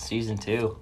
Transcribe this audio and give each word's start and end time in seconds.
Season 0.00 0.36
two. 0.36 0.76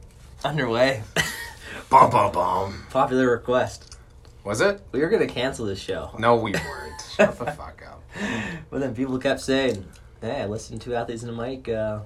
Underway. 0.45 1.03
Bum 1.91 2.11
bum 2.11 2.33
bum. 2.33 2.87
Popular 2.91 3.31
request. 3.31 3.97
Was 4.45 4.61
it? 4.61 4.81
We 4.93 5.01
were 5.01 5.09
gonna 5.09 5.27
cancel 5.27 5.67
this 5.67 5.79
show. 5.81 6.11
No, 6.19 6.37
we 6.37 6.53
weren't. 6.53 7.03
Shut 7.15 7.39
the 7.39 7.47
fuck 7.47 7.83
up. 7.87 8.03
But 8.71 8.81
then 8.81 8.95
people 8.95 9.19
kept 9.19 9.41
saying, 9.41 9.85
Hey, 10.21 10.43
I 10.43 10.47
listened 10.47 10.81
to 10.83 10.95
Athletes 10.95 11.23
in 11.23 11.35
the 11.35 11.43
Mic 11.43 11.69
uh, 11.69 12.01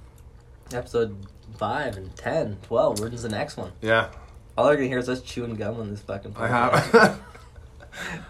episode 0.72 1.16
five 1.58 1.96
and 1.96 2.14
10, 2.16 2.58
12. 2.62 3.00
Where's 3.00 3.22
the 3.22 3.28
next 3.28 3.56
one? 3.56 3.72
Yeah, 3.80 4.08
All 4.56 4.66
they're 4.66 4.76
gonna 4.76 4.88
hear 4.88 4.98
is 4.98 5.08
us 5.08 5.20
chewing 5.22 5.54
gum 5.54 5.78
on 5.80 5.90
this 5.90 6.00
fucking 6.00 6.34
I 6.36 6.48
podcast. 6.48 6.90
have. 6.92 7.20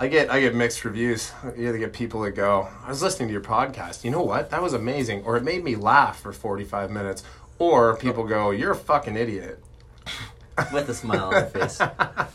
I 0.00 0.08
get 0.08 0.28
I 0.30 0.40
get 0.40 0.54
mixed 0.54 0.84
reviews. 0.84 1.30
You 1.56 1.68
either 1.68 1.78
get 1.78 1.92
people 1.92 2.20
that 2.22 2.32
go, 2.32 2.68
I 2.84 2.88
was 2.88 3.00
listening 3.02 3.28
to 3.28 3.32
your 3.32 3.42
podcast. 3.42 4.02
You 4.04 4.10
know 4.10 4.22
what? 4.22 4.50
That 4.50 4.60
was 4.62 4.72
amazing. 4.72 5.22
Or 5.24 5.36
it 5.36 5.44
made 5.44 5.62
me 5.62 5.76
laugh 5.76 6.20
for 6.20 6.32
45 6.32 6.90
minutes. 6.90 7.22
Or 7.58 7.96
people 7.96 8.24
go, 8.24 8.50
You're 8.50 8.72
a 8.72 8.76
fucking 8.76 9.16
idiot. 9.16 9.62
With 10.72 10.88
a 10.88 10.94
smile 10.94 11.24
on 11.24 11.30
their 11.32 11.46
face. 11.46 11.80
I 11.80 12.26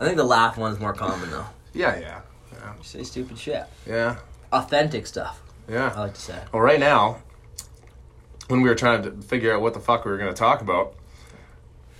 think 0.00 0.16
the 0.16 0.24
laugh 0.24 0.56
one's 0.58 0.80
more 0.80 0.92
common 0.92 1.30
though. 1.30 1.46
Yeah, 1.72 1.96
yeah. 1.98 2.20
Yeah. 2.52 2.72
You 2.76 2.82
say 2.84 3.02
stupid 3.04 3.38
shit. 3.38 3.64
Yeah. 3.86 4.16
Authentic 4.52 5.06
stuff, 5.06 5.40
yeah. 5.68 5.92
I 5.94 6.00
like 6.00 6.14
to 6.14 6.20
say. 6.20 6.40
Well, 6.52 6.62
right 6.62 6.80
now, 6.80 7.18
when 8.48 8.62
we 8.62 8.68
were 8.68 8.74
trying 8.74 9.02
to 9.02 9.12
figure 9.22 9.54
out 9.54 9.60
what 9.60 9.74
the 9.74 9.80
fuck 9.80 10.04
we 10.04 10.10
were 10.10 10.16
going 10.18 10.32
to 10.32 10.38
talk 10.38 10.60
about, 10.60 10.94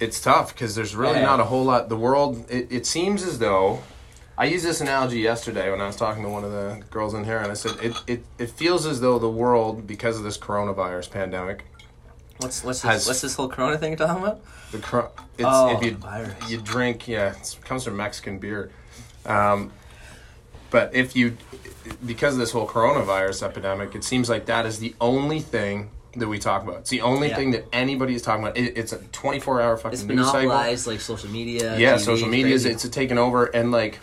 it's 0.00 0.20
tough 0.20 0.52
because 0.54 0.74
there's 0.74 0.96
really 0.96 1.18
Yeah. 1.20 1.26
not 1.26 1.40
a 1.40 1.44
whole 1.44 1.64
lot. 1.64 1.88
The 1.88 1.96
world, 1.96 2.44
it, 2.50 2.72
it 2.72 2.86
seems 2.86 3.22
as 3.22 3.38
though. 3.38 3.80
I 4.36 4.44
used 4.46 4.64
this 4.64 4.80
analogy 4.80 5.18
yesterday 5.18 5.68
when 5.70 5.80
I 5.80 5.86
was 5.86 5.96
talking 5.96 6.22
to 6.22 6.28
one 6.28 6.44
of 6.44 6.52
the 6.52 6.80
girls 6.90 7.12
in 7.12 7.24
here, 7.24 7.38
and 7.38 7.50
I 7.50 7.54
said 7.54 7.72
it, 7.82 7.96
it, 8.06 8.24
it 8.38 8.50
feels 8.50 8.86
as 8.86 9.00
though 9.00 9.18
the 9.18 9.28
world, 9.28 9.84
because 9.86 10.16
of 10.16 10.22
this 10.22 10.38
coronavirus 10.38 11.10
pandemic, 11.10 11.64
What's 12.38 12.62
what's 12.64 12.82
Has- 12.82 13.00
this, 13.02 13.06
what's 13.08 13.20
this 13.20 13.34
whole 13.34 13.48
Corona 13.48 13.78
thing 13.78 13.90
you're 13.92 14.06
talking 14.06 14.22
about? 14.22 14.40
the 14.70 14.78
cro- 14.78 15.10
it's 15.38 15.46
Oh, 15.48 15.76
if 15.76 15.82
you 15.82 15.92
virus. 15.96 16.50
you 16.50 16.58
drink, 16.60 17.08
yeah, 17.08 17.32
it 17.34 17.58
comes 17.64 17.84
from 17.84 17.96
Mexican 17.96 18.38
beer. 18.38 18.70
Um, 19.24 19.72
but 20.70 20.94
if 20.94 21.16
you, 21.16 21.36
because 22.04 22.34
of 22.34 22.40
this 22.40 22.50
whole 22.50 22.68
coronavirus 22.68 23.42
epidemic, 23.42 23.94
it 23.94 24.04
seems 24.04 24.28
like 24.28 24.46
that 24.46 24.66
is 24.66 24.78
the 24.78 24.94
only 25.00 25.40
thing 25.40 25.90
that 26.16 26.28
we 26.28 26.38
talk 26.38 26.62
about. 26.62 26.80
It's 26.80 26.90
the 26.90 27.00
only 27.00 27.28
Yeah. 27.28 27.36
thing 27.36 27.50
that 27.52 27.66
anybody 27.72 28.14
is 28.14 28.22
talking 28.22 28.44
about. 28.44 28.56
It, 28.58 28.76
it's 28.76 28.92
a 28.92 28.98
twenty 28.98 29.40
four 29.40 29.60
hour 29.62 29.76
fucking 29.76 29.98
It's 29.98 30.02
news 30.04 30.30
cycle. 30.30 30.48
like 30.50 31.00
social 31.00 31.30
media. 31.30 31.76
Yeah, 31.78 31.94
TV, 31.94 32.00
social 32.00 32.28
media 32.28 32.54
is 32.54 32.66
it's 32.66 32.86
taken 32.90 33.16
over, 33.18 33.46
and 33.46 33.72
like, 33.72 34.00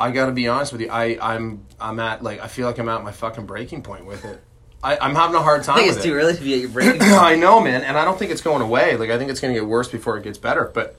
I 0.00 0.10
got 0.10 0.26
to 0.26 0.32
be 0.32 0.48
honest 0.48 0.72
with 0.72 0.80
you, 0.80 0.88
I 0.90 1.18
I'm 1.22 1.64
I'm 1.80 2.00
at 2.00 2.22
like 2.22 2.40
I 2.42 2.48
feel 2.48 2.66
like 2.66 2.78
I'm 2.78 2.88
at 2.88 3.02
my 3.04 3.12
fucking 3.12 3.46
breaking 3.46 3.82
point 3.82 4.06
with 4.06 4.24
it. 4.24 4.42
I, 4.82 4.98
I'm 4.98 5.14
having 5.14 5.36
a 5.36 5.42
hard 5.42 5.62
time. 5.62 5.76
I 5.76 5.78
think 5.78 5.88
with 5.90 5.96
it's 5.98 6.06
it. 6.06 6.08
too 6.08 6.14
early 6.14 6.34
to 6.34 6.42
be 6.42 6.54
at 6.54 6.60
your 6.60 6.68
breaking. 6.70 7.02
I 7.02 7.36
know, 7.36 7.60
man, 7.60 7.82
and 7.82 7.96
I 7.96 8.04
don't 8.04 8.18
think 8.18 8.30
it's 8.30 8.40
going 8.40 8.62
away. 8.62 8.96
Like 8.96 9.10
I 9.10 9.18
think 9.18 9.30
it's 9.30 9.40
going 9.40 9.54
to 9.54 9.60
get 9.60 9.68
worse 9.68 9.88
before 9.88 10.16
it 10.18 10.24
gets 10.24 10.38
better. 10.38 10.70
But 10.74 10.98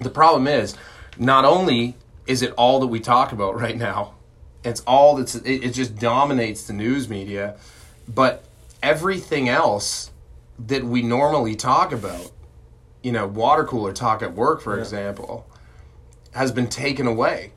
the 0.00 0.10
problem 0.10 0.46
is, 0.46 0.76
not 1.16 1.44
only 1.44 1.96
is 2.26 2.42
it 2.42 2.52
all 2.52 2.80
that 2.80 2.88
we 2.88 3.00
talk 3.00 3.32
about 3.32 3.58
right 3.60 3.76
now, 3.76 4.14
it's 4.62 4.80
all 4.82 5.16
that's 5.16 5.34
it, 5.34 5.64
it 5.64 5.70
just 5.70 5.96
dominates 5.96 6.66
the 6.66 6.72
news 6.72 7.08
media, 7.08 7.56
but 8.06 8.44
everything 8.82 9.48
else 9.48 10.10
that 10.58 10.84
we 10.84 11.02
normally 11.02 11.54
talk 11.54 11.92
about, 11.92 12.30
you 13.02 13.12
know, 13.12 13.26
water 13.26 13.64
cooler 13.64 13.92
talk 13.92 14.22
at 14.22 14.34
work, 14.34 14.60
for 14.60 14.78
example, 14.78 15.48
has 16.32 16.52
been 16.52 16.68
taken 16.68 17.06
away. 17.06 17.52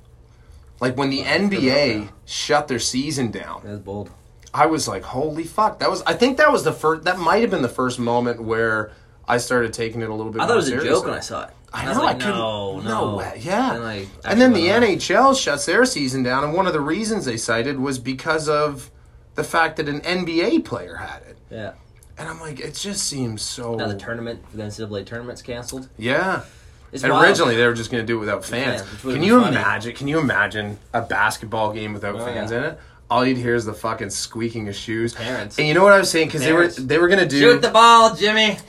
Like 0.80 0.97
when 0.97 1.09
the 1.09 1.23
NBA 1.23 2.09
shut 2.25 2.67
their 2.67 2.80
season 2.80 3.31
down, 3.31 3.61
That's 3.63 3.80
bold. 3.80 4.11
I 4.53 4.66
was 4.66 4.88
like, 4.88 5.03
"Holy 5.03 5.44
fuck!" 5.44 5.80
That 5.80 5.89
was. 5.89 6.02
I 6.03 6.13
think 6.13 6.38
that 6.38 6.52
was 6.52 6.63
the 6.63 6.73
first. 6.73 7.03
That 7.05 7.19
might 7.19 7.41
have 7.41 7.52
been 7.52 7.61
the 7.61 7.69
first 7.69 7.99
moment 7.99 8.41
where 8.44 8.91
I 9.27 9.38
started 9.38 9.73
taking 9.73 10.02
it 10.02 10.09
a 10.09 10.13
little 10.13 10.31
bit. 10.31 10.41
I 10.41 10.45
thought 10.47 10.53
it 10.53 10.58
was 10.58 10.69
a 10.69 10.83
joke 10.83 11.05
when 11.05 11.13
I 11.13 11.19
saw 11.21 11.45
it. 11.45 11.49
I 11.73 11.88
was 11.88 11.97
know. 11.97 12.03
like, 12.03 12.16
I 12.17 12.19
couldn't. 12.19 12.38
no, 12.38 12.80
no, 12.81 13.11
no 13.11 13.17
way. 13.17 13.39
Yeah. 13.41 13.75
And, 13.75 13.83
like, 13.83 14.08
and 14.25 14.41
then 14.41 14.52
the 14.52 14.69
on. 14.73 14.81
NHL 14.83 15.41
shuts 15.41 15.66
their 15.66 15.85
season 15.85 16.21
down, 16.21 16.43
and 16.43 16.53
one 16.53 16.67
of 16.67 16.73
the 16.73 16.81
reasons 16.81 17.23
they 17.23 17.37
cited 17.37 17.80
was 17.80 17.98
because 17.98 18.49
of 18.49 18.92
the 19.36 19.43
fact 19.45 19.77
that 19.77 19.87
an 19.87 20.02
NBA 20.02 20.65
player 20.65 20.97
had 20.97 21.21
it. 21.21 21.37
Yeah. 21.49 21.73
And 22.17 22.27
I'm 22.27 22.42
like, 22.42 22.59
it 22.59 22.76
just 22.76 23.05
seems 23.08 23.42
so. 23.42 23.76
Now 23.76 23.87
the 23.87 23.97
tournament, 23.97 24.43
the 24.53 24.64
NCAA 24.64 25.05
tournament's 25.05 25.42
canceled. 25.42 25.87
yeah. 25.97 26.43
It's 26.92 27.03
And 27.05 27.14
wild. 27.14 27.23
originally 27.26 27.55
they 27.55 27.65
were 27.65 27.73
just 27.73 27.89
going 27.89 28.03
to 28.03 28.05
do 28.05 28.17
it 28.17 28.20
without 28.20 28.43
fans. 28.43 28.81
fans, 28.81 29.02
can 29.02 29.23
you 29.23 29.39
funny. 29.39 29.55
imagine? 29.55 29.95
Can 29.95 30.09
you 30.09 30.20
imagine 30.20 30.77
a 30.93 31.02
basketball 31.02 31.71
game 31.71 31.93
without 31.93 32.15
Oh, 32.15 32.26
fans 32.26 32.52
yeah. 32.52 32.58
in 32.58 32.64
it? 32.65 32.80
All 33.11 33.26
you'd 33.26 33.36
hear 33.36 33.55
is 33.55 33.66
the 33.66 33.73
fucking 33.73 34.10
squeaking 34.10 34.70
of 34.70 34.76
shoes. 34.76 35.14
Parents. 35.14 35.60
And 35.60 35.67
you 35.67 35.73
know 35.73 35.83
what 35.83 35.92
I 35.92 35.99
was 35.99 36.10
saying? 36.10 36.30
Because 36.30 36.42
they 36.42 36.54
were 36.54 36.70
they 36.70 36.98
were 36.98 37.10
going 37.10 37.20
to 37.20 37.27
do 37.27 37.39
Shoot 37.39 37.61
the 37.61 37.70
ball, 37.70 38.16
Jimmy. 38.16 38.58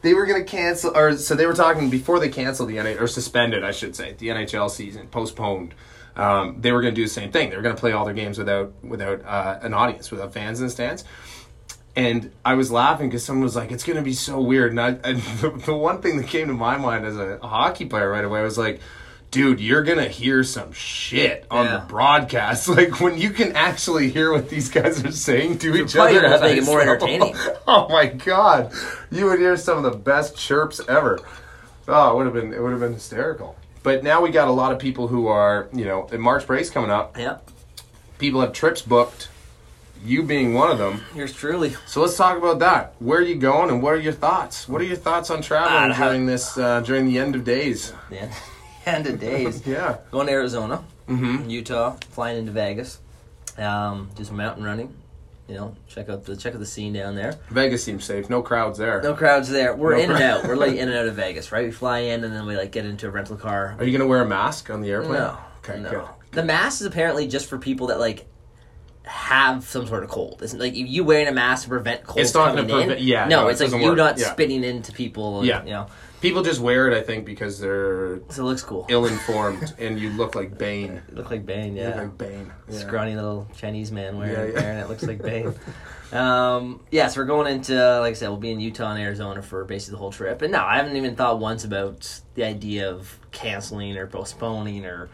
they 0.00 0.14
were 0.14 0.24
going 0.24 0.42
to 0.42 0.50
cancel, 0.50 0.96
or 0.96 1.14
so 1.18 1.34
they 1.34 1.44
were 1.44 1.52
talking 1.52 1.90
before 1.90 2.18
they 2.18 2.30
canceled 2.30 2.70
the 2.70 2.76
NHL 2.76 3.02
or 3.02 3.06
suspended, 3.06 3.62
I 3.62 3.70
should 3.70 3.94
say, 3.94 4.14
the 4.14 4.28
NHL 4.28 4.70
season, 4.70 5.08
postponed. 5.08 5.74
Um, 6.16 6.56
they 6.58 6.72
were 6.72 6.80
going 6.80 6.94
to 6.94 6.98
do 6.98 7.04
the 7.04 7.10
same 7.10 7.30
thing. 7.32 7.50
They 7.50 7.56
were 7.56 7.62
going 7.62 7.74
to 7.74 7.80
play 7.80 7.92
all 7.92 8.06
their 8.06 8.14
games 8.14 8.38
without 8.38 8.72
without 8.82 9.22
uh, 9.26 9.58
an 9.60 9.74
audience, 9.74 10.10
without 10.10 10.32
fans 10.32 10.58
in 10.58 10.66
the 10.66 10.70
stands. 10.70 11.04
And 11.94 12.32
I 12.46 12.54
was 12.54 12.70
laughing 12.70 13.10
because 13.10 13.26
someone 13.26 13.44
was 13.44 13.56
like, 13.56 13.70
"It's 13.70 13.84
going 13.84 13.98
to 13.98 14.02
be 14.02 14.14
so 14.14 14.40
weird." 14.40 14.70
And, 14.70 14.80
I, 14.80 14.88
and 15.04 15.20
the, 15.40 15.50
the 15.66 15.74
one 15.74 16.00
thing 16.00 16.16
that 16.16 16.28
came 16.28 16.48
to 16.48 16.54
my 16.54 16.78
mind 16.78 17.04
as 17.04 17.18
a, 17.18 17.38
hockey 17.42 17.84
player 17.84 18.08
right 18.08 18.24
away 18.24 18.40
was 18.40 18.56
like, 18.56 18.80
"Dude, 19.32 19.58
you're 19.60 19.82
gonna 19.82 20.06
hear 20.08 20.44
some 20.44 20.72
shit 20.72 21.44
on 21.50 21.66
Yeah. 21.66 21.78
the 21.78 21.86
broadcast. 21.86 22.68
Like 22.76 23.00
when 23.00 23.18
you 23.18 23.30
can 23.30 23.56
actually 23.56 24.10
hear 24.10 24.30
what 24.30 24.48
these 24.48 24.68
guys 24.68 25.04
are 25.04 25.10
saying 25.10 25.58
to 25.58 25.74
each 25.74 25.96
other." 25.96 26.24
at 26.24 26.40
make 26.42 26.58
it 26.58 26.64
more 26.64 26.80
entertaining. 26.80 27.34
oh 27.66 27.88
my 27.88 28.06
god, 28.06 28.72
you 29.10 29.24
would 29.26 29.40
hear 29.40 29.56
some 29.56 29.78
of 29.78 29.82
the 29.82 29.98
best 29.98 30.36
chirps 30.36 30.80
ever. 30.88 31.18
Oh, 31.88 32.12
it 32.12 32.16
would 32.16 32.26
have 32.26 32.34
been 32.34 32.52
it 32.54 32.62
would 32.62 32.70
have 32.70 32.80
been 32.80 32.94
hysterical. 32.94 33.56
But 33.82 34.04
now 34.04 34.20
we 34.20 34.30
got 34.30 34.46
a 34.46 34.52
lot 34.52 34.70
of 34.70 34.78
people 34.78 35.08
who 35.08 35.26
are, 35.26 35.68
you 35.72 35.84
know, 35.84 36.08
and 36.12 36.22
March 36.22 36.46
break's 36.46 36.70
coming 36.70 36.90
up. 36.90 37.18
Yeah. 37.18 37.38
People 38.18 38.40
have 38.40 38.52
trips 38.52 38.80
booked. 38.82 39.28
You 40.04 40.22
being 40.24 40.54
one 40.54 40.70
of 40.70 40.78
them. 40.78 41.00
Yours 41.14 41.32
truly. 41.32 41.76
So 41.86 42.00
let's 42.02 42.16
talk 42.16 42.36
about 42.36 42.58
that. 42.58 42.94
Where 42.98 43.18
are 43.20 43.22
you 43.22 43.36
going, 43.36 43.70
and 43.70 43.80
what 43.82 43.92
are 43.94 44.00
your 44.00 44.12
thoughts? 44.12 44.68
What 44.68 44.80
are 44.80 44.84
your 44.84 44.96
thoughts 44.96 45.30
on 45.30 45.42
traveling 45.42 45.96
during 45.96 46.26
this 46.26 46.58
uh, 46.58 46.80
during 46.80 47.06
the 47.06 47.18
end 47.18 47.34
of 47.36 47.44
days? 47.44 47.92
The 48.10 48.28
end, 48.86 49.06
of 49.06 49.20
days. 49.30 49.66
Yeah. 49.66 49.98
Going 50.10 50.26
to 50.26 50.32
Arizona, 50.32 50.84
Mm-hmm. 51.08 51.50
Utah, 51.50 51.96
flying 52.10 52.38
into 52.38 52.52
Vegas. 52.52 52.98
Um, 53.58 54.08
do 54.14 54.24
some 54.24 54.36
mountain 54.36 54.64
running. 54.64 54.94
You 55.48 55.56
know, 55.56 55.76
check 55.88 56.08
out 56.08 56.24
the 56.24 56.36
check 56.36 56.54
out 56.54 56.60
the 56.60 56.64
scene 56.66 56.92
down 56.92 57.14
there. 57.16 57.38
Vegas 57.50 57.82
seems 57.84 58.04
safe. 58.04 58.30
No 58.30 58.40
crowds 58.40 58.78
there. 58.78 59.02
No 59.02 59.12
crowds 59.12 59.50
there. 59.50 59.74
We're 59.74 59.96
No 59.96 60.02
in 60.04 60.10
and 60.12 60.22
out. 60.22 60.44
We're 60.44 60.54
like 60.56 60.72
in 60.76 60.88
and 60.88 60.96
out 60.96 61.06
of 61.06 61.14
Vegas, 61.16 61.52
right? 61.52 61.66
We 61.66 61.72
fly 61.72 61.98
in 61.98 62.24
and 62.24 62.32
then 62.32 62.46
we 62.46 62.56
like 62.56 62.70
get 62.72 62.86
into 62.86 63.08
a 63.08 63.10
rental 63.10 63.36
car. 63.36 63.74
Are 63.78 63.84
you 63.84 63.92
gonna 63.92 64.08
wear 64.08 64.22
a 64.22 64.26
mask 64.26 64.70
on 64.70 64.80
the 64.80 64.90
airplane? 64.90 65.14
No. 65.14 65.36
Okay. 65.58 65.80
no. 65.80 65.90
Good. 65.90 66.04
The 66.30 66.44
mask 66.44 66.80
is 66.80 66.86
apparently 66.86 67.26
just 67.26 67.48
for 67.50 67.58
people 67.58 67.88
that 67.88 67.98
like 67.98 68.24
have 69.04 69.64
some 69.64 69.86
sort 69.86 70.04
of 70.04 70.10
cold. 70.10 70.40
It's 70.42 70.54
like 70.54 70.74
you 70.74 71.04
wearing 71.04 71.26
a 71.26 71.32
mask 71.32 71.64
to 71.64 71.68
prevent 71.68 72.04
cold 72.04 72.20
It's 72.20 72.32
not 72.32 72.54
coming 72.54 72.70
in. 72.70 72.76
prevent- 72.86 73.00
yeah, 73.02 73.26
no, 73.26 73.42
no, 73.42 73.48
it 73.48 73.52
it's 73.52 73.60
like 73.60 73.66
doesn't 73.66 73.80
you 73.80 73.88
work. 73.88 73.96
not 73.98 74.18
Yeah. 74.18 74.32
spitting 74.32 74.62
into 74.64 74.92
people. 74.92 75.44
Yeah. 75.44 75.64
you 75.64 75.70
know, 75.70 75.88
People 76.22 76.42
just 76.42 76.60
wear 76.60 76.88
it, 76.88 76.96
I 76.96 77.02
think, 77.02 77.26
because 77.26 77.58
they're 77.58 78.20
so 78.30 78.42
it 78.42 78.46
looks 78.46 78.62
cool. 78.62 78.86
ill-informed, 78.88 79.74
and 79.78 79.98
you 79.98 80.10
look 80.10 80.34
like 80.34 80.56
Bane. 80.56 81.02
You 81.10 81.16
look 81.16 81.30
like 81.30 81.44
Bane, 81.44 81.76
You 81.76 81.84
look 81.84 81.94
yeah. 81.96 82.00
like 82.02 82.16
Bane. 82.16 82.52
Yeah. 82.68 82.78
Scrawny 82.78 83.14
little 83.16 83.48
Chinese 83.56 83.90
man 83.92 84.16
wearing, 84.16 84.32
Yeah, 84.32 84.44
yeah. 84.54 84.62
wearing 84.62 84.78
it 84.78 84.88
looks 84.88 85.02
like 85.02 85.20
Bane. 85.30 85.52
um, 86.12 86.80
yeah, 86.90 87.08
so 87.08 87.20
we're 87.20 87.26
going 87.26 87.52
into 87.52 87.74
like 88.00 88.10
I 88.10 88.14
said, 88.14 88.28
we'll 88.28 88.38
be 88.38 88.52
in 88.52 88.60
Utah 88.60 88.92
and 88.92 89.00
Arizona 89.00 89.42
for 89.42 89.64
basically 89.64 89.92
the 89.94 89.98
whole 89.98 90.12
trip. 90.12 90.42
And 90.42 90.52
no, 90.52 90.62
I 90.64 90.76
haven't 90.76 90.96
even 90.96 91.16
thought 91.16 91.40
once 91.40 91.64
about 91.64 92.20
the 92.34 92.44
idea 92.44 92.88
of 92.90 93.18
canceling 93.32 93.96
or 93.98 94.06
postponing 94.06 94.86
or. 94.86 95.10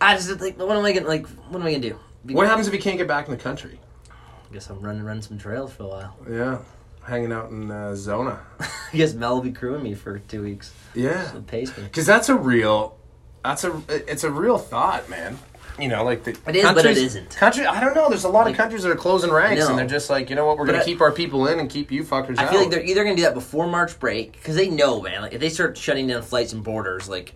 I 0.00 0.16
just 0.16 0.28
like, 0.40 0.58
what 0.58 0.76
am 0.76 0.84
I 0.84 0.92
gonna 0.92 1.06
like? 1.06 1.26
What 1.48 1.60
am 1.60 1.66
I 1.66 1.70
gonna 1.70 1.90
do? 1.90 1.98
What 2.34 2.46
happens 2.48 2.66
if 2.66 2.74
you 2.74 2.80
can't 2.80 2.98
get 2.98 3.06
back 3.06 3.26
in 3.28 3.30
the 3.36 3.40
country? 3.42 3.78
I 4.10 4.52
guess 4.52 4.68
I'm 4.68 4.80
running, 4.80 5.04
running 5.04 5.22
some 5.22 5.38
trails 5.38 5.72
for 5.72 5.84
a 5.84 5.86
while. 5.86 6.16
Yeah, 6.28 6.58
hanging 7.06 7.32
out 7.32 7.50
in 7.50 7.70
uh, 7.70 7.94
Zona. 7.94 8.40
I 8.60 8.96
guess 8.96 9.14
Mel 9.14 9.36
will 9.36 9.42
be 9.42 9.52
crewing 9.52 9.82
me 9.82 9.94
for 9.94 10.18
two 10.18 10.42
weeks. 10.42 10.72
Yeah, 10.94 11.30
So 11.30 11.40
pace 11.40 11.76
me. 11.76 11.84
because 11.84 12.06
that's 12.06 12.28
a 12.28 12.34
real, 12.34 12.96
that's 13.42 13.64
a 13.64 13.82
it's 13.88 14.24
a 14.24 14.30
real 14.30 14.58
thought, 14.58 15.08
man. 15.08 15.38
You 15.78 15.88
know, 15.88 16.04
like 16.04 16.22
the 16.22 16.30
It 16.46 16.54
is, 16.54 16.64
but 16.64 16.86
it 16.86 16.96
isn't. 16.96 17.30
Country, 17.30 17.66
I 17.66 17.80
don't 17.80 17.94
know. 17.94 18.08
There's 18.08 18.22
a 18.22 18.28
lot 18.28 18.48
of 18.48 18.56
countries 18.56 18.84
that 18.84 18.90
are 18.92 18.96
closing 18.96 19.32
ranks, 19.32 19.66
and 19.66 19.76
they're 19.76 19.86
just 19.88 20.08
like, 20.08 20.30
you 20.30 20.36
know 20.36 20.46
what, 20.46 20.56
we're 20.56 20.66
gonna 20.66 20.84
keep 20.84 21.00
our 21.00 21.10
people 21.10 21.48
in 21.48 21.58
and 21.58 21.68
keep 21.68 21.90
you 21.90 22.04
fuckers 22.04 22.38
I 22.38 22.44
out. 22.44 22.50
feel 22.50 22.60
like 22.60 22.70
they're 22.70 22.84
either 22.84 23.02
going 23.02 23.16
to 23.16 23.22
do 23.22 23.26
that 23.26 23.34
before 23.34 23.66
March 23.66 23.98
break 23.98 24.32
because 24.34 24.54
they 24.54 24.68
know, 24.70 25.02
man. 25.02 25.22
Like 25.22 25.32
if 25.32 25.40
they 25.40 25.48
start 25.48 25.76
shutting 25.76 26.06
down 26.06 26.22
flights 26.22 26.52
and 26.52 26.62
borders, 26.62 27.08
like 27.08 27.34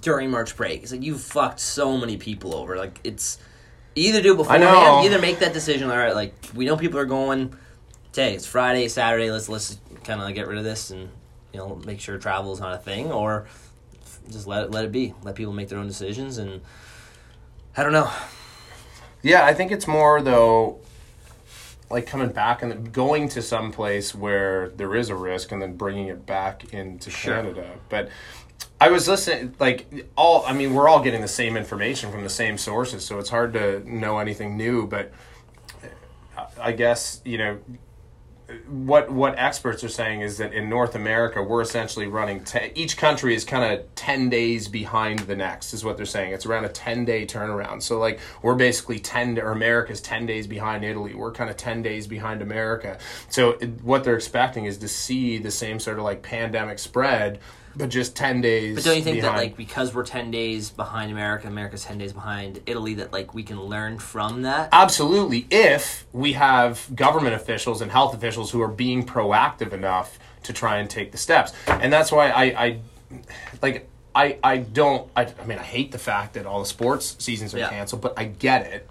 during 0.00 0.30
March 0.30 0.56
break, 0.56 0.82
it's 0.82 0.92
like 0.92 1.02
you 1.02 1.18
fucked 1.18 1.60
so 1.60 1.98
many 1.98 2.16
people 2.16 2.54
over. 2.54 2.78
Like 2.78 3.00
it's 3.04 3.38
either 3.94 4.22
do 4.22 4.32
it 4.32 4.36
before, 4.38 4.58
know. 4.58 5.02
either 5.04 5.18
make 5.18 5.40
that 5.40 5.52
decision. 5.52 5.90
All 5.90 5.96
right, 5.98 6.14
like 6.14 6.34
we 6.54 6.64
know 6.64 6.78
people 6.78 6.98
are 6.98 7.04
going. 7.04 7.54
Hey, 8.14 8.34
it's 8.34 8.46
Friday, 8.46 8.86
Saturday. 8.88 9.30
Let's 9.30 9.48
let's 9.48 9.78
kind 10.04 10.20
of 10.20 10.32
get 10.34 10.46
rid 10.46 10.58
of 10.58 10.64
this 10.64 10.90
and 10.90 11.08
you 11.52 11.58
know 11.58 11.80
make 11.84 12.00
sure 12.00 12.16
travel 12.18 12.52
is 12.52 12.60
not 12.60 12.74
a 12.74 12.78
thing, 12.78 13.10
or 13.10 13.46
just 14.30 14.46
let 14.46 14.64
it 14.64 14.70
let 14.70 14.84
it 14.84 14.92
be. 14.92 15.14
Let 15.22 15.34
people 15.34 15.52
make 15.52 15.68
their 15.68 15.78
own 15.78 15.88
decisions, 15.88 16.38
and 16.38 16.60
I 17.76 17.82
don't 17.82 17.92
know. 17.92 18.10
Yeah, 19.22 19.44
I 19.44 19.54
think 19.54 19.72
it's 19.72 19.86
more 19.88 20.20
though. 20.22 20.78
like 21.90 22.06
coming 22.06 22.30
back 22.30 22.62
and 22.62 22.92
going 22.92 23.28
to 23.28 23.42
some 23.42 23.70
place 23.72 24.14
where 24.14 24.70
there 24.70 24.94
is 24.94 25.10
a 25.10 25.14
risk 25.14 25.52
and 25.52 25.60
then 25.60 25.76
bringing 25.76 26.08
it 26.08 26.24
back 26.26 26.72
into 26.72 27.10
Sure. 27.10 27.34
Canada. 27.36 27.78
But 27.88 28.08
I 28.80 28.88
was 28.90 29.06
listening, 29.08 29.54
like 29.58 29.86
all. 30.16 30.44
I 30.46 30.52
mean, 30.52 30.72
we're 30.74 30.88
all 30.88 31.02
getting 31.02 31.20
the 31.20 31.28
same 31.28 31.56
information 31.56 32.10
from 32.12 32.22
the 32.22 32.30
same 32.30 32.58
sources, 32.58 33.04
so 33.04 33.18
it's 33.18 33.28
hard 33.30 33.52
to 33.54 33.82
know 33.92 34.18
anything 34.18 34.56
new. 34.56 34.86
But 34.86 35.12
I- 36.38 36.46
I 36.60 36.72
guess 36.72 37.20
you 37.24 37.38
know 37.38 37.58
what 38.68 39.10
what 39.10 39.38
experts 39.38 39.84
are 39.84 39.88
saying 39.88 40.20
is 40.20 40.38
that 40.38 40.52
in 40.52 40.68
North 40.68 40.94
America 40.94 41.42
we're 41.42 41.60
essentially 41.60 42.06
running 42.06 42.44
te- 42.44 42.72
each 42.74 42.96
country 42.96 43.34
is 43.34 43.44
kind 43.44 43.72
of 43.72 43.94
10 43.94 44.28
days 44.28 44.68
behind 44.68 45.20
the 45.20 45.36
next 45.36 45.72
is 45.72 45.84
what 45.84 45.96
they're 45.96 46.06
saying. 46.06 46.32
It's 46.32 46.46
around 46.46 46.64
a 46.64 46.68
10 46.68 47.04
day 47.04 47.26
turnaround. 47.26 47.82
So 47.82 47.98
like 47.98 48.20
we're 48.42 48.54
basically 48.54 48.98
10 48.98 49.38
or 49.38 49.52
America's 49.52 50.00
10 50.00 50.26
days 50.26 50.46
behind 50.46 50.84
Italy. 50.84 51.14
We're 51.14 51.32
kind 51.32 51.50
of 51.50 51.56
10 51.56 51.82
days 51.82 52.06
behind 52.06 52.42
America. 52.42 52.98
So 53.28 53.52
it, 53.52 53.82
what 53.82 54.04
they're 54.04 54.16
expecting 54.16 54.64
is 54.64 54.78
to 54.78 54.88
see 54.88 55.38
the 55.38 55.50
same 55.50 55.78
sort 55.78 55.98
of 55.98 56.04
like 56.04 56.22
pandemic 56.22 56.78
spread 56.78 57.40
but 57.76 57.88
just 57.88 58.14
10 58.16 58.40
days 58.40 58.74
But 58.76 58.84
don't 58.84 58.96
you 58.96 59.02
think 59.02 59.16
behind. 59.16 59.36
that 59.36 59.40
like 59.42 59.56
because 59.56 59.94
we're 59.94 60.04
ten 60.04 60.30
days 60.30 60.70
behind 60.70 61.10
America, 61.12 61.48
America's 61.48 61.84
ten 61.84 61.98
days 61.98 62.12
behind 62.12 62.60
Italy, 62.66 62.94
that 62.94 63.12
like 63.12 63.34
we 63.34 63.42
can 63.42 63.60
learn 63.60 63.98
from 63.98 64.42
that? 64.42 64.68
Absolutely, 64.72 65.46
if 65.50 66.06
we 66.12 66.34
have 66.34 66.88
government 66.94 67.34
officials 67.34 67.80
and 67.80 67.90
health 67.90 68.14
officials 68.14 68.50
who 68.50 68.60
are 68.62 68.68
being 68.68 69.04
proactive 69.04 69.72
enough 69.72 70.18
to 70.44 70.52
try 70.52 70.78
and 70.78 70.88
take 70.90 71.10
the 71.12 71.18
steps, 71.18 71.52
and 71.66 71.92
that's 71.92 72.12
why 72.12 72.28
I, 72.30 72.44
I 72.64 72.78
like, 73.62 73.88
I, 74.14 74.38
I 74.44 74.58
don't, 74.58 75.10
I, 75.16 75.22
I 75.40 75.44
mean, 75.46 75.58
I 75.58 75.62
hate 75.62 75.90
the 75.92 75.98
fact 75.98 76.34
that 76.34 76.46
all 76.46 76.60
the 76.60 76.66
sports 76.66 77.16
seasons 77.18 77.54
are 77.54 77.58
Yeah. 77.58 77.70
canceled, 77.70 78.02
but 78.02 78.14
I 78.16 78.24
get 78.24 78.66
it. 78.66 78.88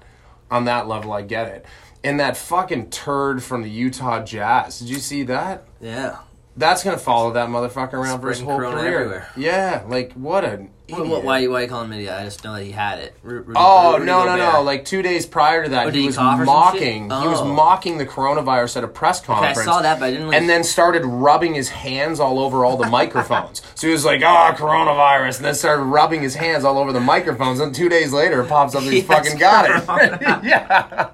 On 0.52 0.66
that 0.66 0.88
level, 0.88 1.12
I 1.14 1.22
get 1.24 1.48
it. 1.48 1.66
And 2.04 2.20
that 2.20 2.36
fucking 2.38 2.90
turd 2.92 3.42
from 3.42 3.64
the 3.64 3.70
Utah 3.70 4.24
Jazz, 4.24 4.80
did 4.80 4.90
you 4.90 4.98
see 4.98 5.24
that? 5.24 5.64
Yeah. 5.82 6.18
That's 6.56 6.84
gonna 6.84 6.98
follow 7.00 7.32
that 7.34 7.50
motherfucker 7.50 7.94
around 7.94 8.22
for 8.22 8.30
his 8.30 8.40
whole 8.40 8.58
corona 8.58 8.78
career. 8.82 8.96
everywhere. 9.00 9.28
Yeah, 9.36 9.84
like 9.88 10.14
what 10.14 10.46
an 10.46 10.70
idiot. 10.88 11.08
what, 11.08 11.24
why, 11.24 11.48
why 11.48 11.62
you 11.62 11.68
calling 11.68 11.86
him 11.88 11.94
an 11.94 11.98
idiot? 11.98 12.14
I 12.14 12.24
just 12.26 12.44
know 12.44 12.54
that 12.54 12.62
he 12.64 12.72
had 12.72 13.00
it. 13.00 13.16
Ru- 13.24 13.42
Ru- 13.42 13.54
Oh 13.58 13.94
Rudy 13.94 14.06
no 14.06 14.24
no 14.26 14.36
no! 14.36 14.62
Like 14.62 14.86
two 14.86 15.02
days 15.02 15.26
prior 15.26 15.64
to 15.64 15.70
that, 15.72 15.88
Oh, 15.88 15.90
did 15.90 15.96
he 15.96 16.02
he 16.02 16.08
was 16.08 16.18
cough 16.18 16.36
or 16.40 16.46
some 16.46 16.54
mocking. 16.54 17.10
shit? 17.10 17.22
He 17.22 17.28
was 17.28 17.42
Oh. 17.42 17.46
mocking 17.46 17.98
the 17.98 18.06
coronavirus 18.06 18.78
at 18.78 18.84
a 18.84 18.88
press 18.88 19.20
Okay, 19.24 19.34
I 19.34 19.36
conference. 19.54 19.66
saw 19.66 19.82
that, 19.82 20.00
but 20.00 20.06
I 20.06 20.12
didn't. 20.12 20.28
Like, 20.28 20.38
And 20.40 20.48
then 20.48 20.64
started 20.64 21.04
rubbing 21.06 21.56
his 21.56 21.70
hands 21.70 22.20
all 22.20 22.38
over 22.38 22.64
all 22.66 22.78
the 22.78 22.88
microphones. 22.88 23.62
So 23.76 23.88
he 23.88 23.94
was 23.94 24.06
like, 24.06 24.22
"Ah, 24.24 24.54
coronavirus," 24.56 25.38
and 25.38 25.46
then 25.46 25.56
started 25.56 25.82
rubbing 25.82 26.22
his 26.22 26.36
hands 26.36 26.64
all 26.64 26.78
over 26.78 26.94
the 26.94 27.00
microphones. 27.00 27.60
And 27.62 27.74
two 27.74 27.90
days 27.90 28.14
later, 28.14 28.42
it 28.44 28.48
pops 28.48 28.76
up 28.76 28.84
that 28.84 28.94
he's 28.94 29.02
He 29.08 29.14
has 29.14 29.26
fucking 29.26 29.40
got 29.40 29.66
it. 29.66 30.22
yeah, 30.44 31.10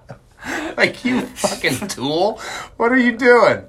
like 0.75 1.05
you 1.05 1.21
fucking 1.21 1.87
tool. 1.87 2.39
What 2.75 2.91
are 2.91 2.97
you 2.97 3.15
doing? 3.15 3.63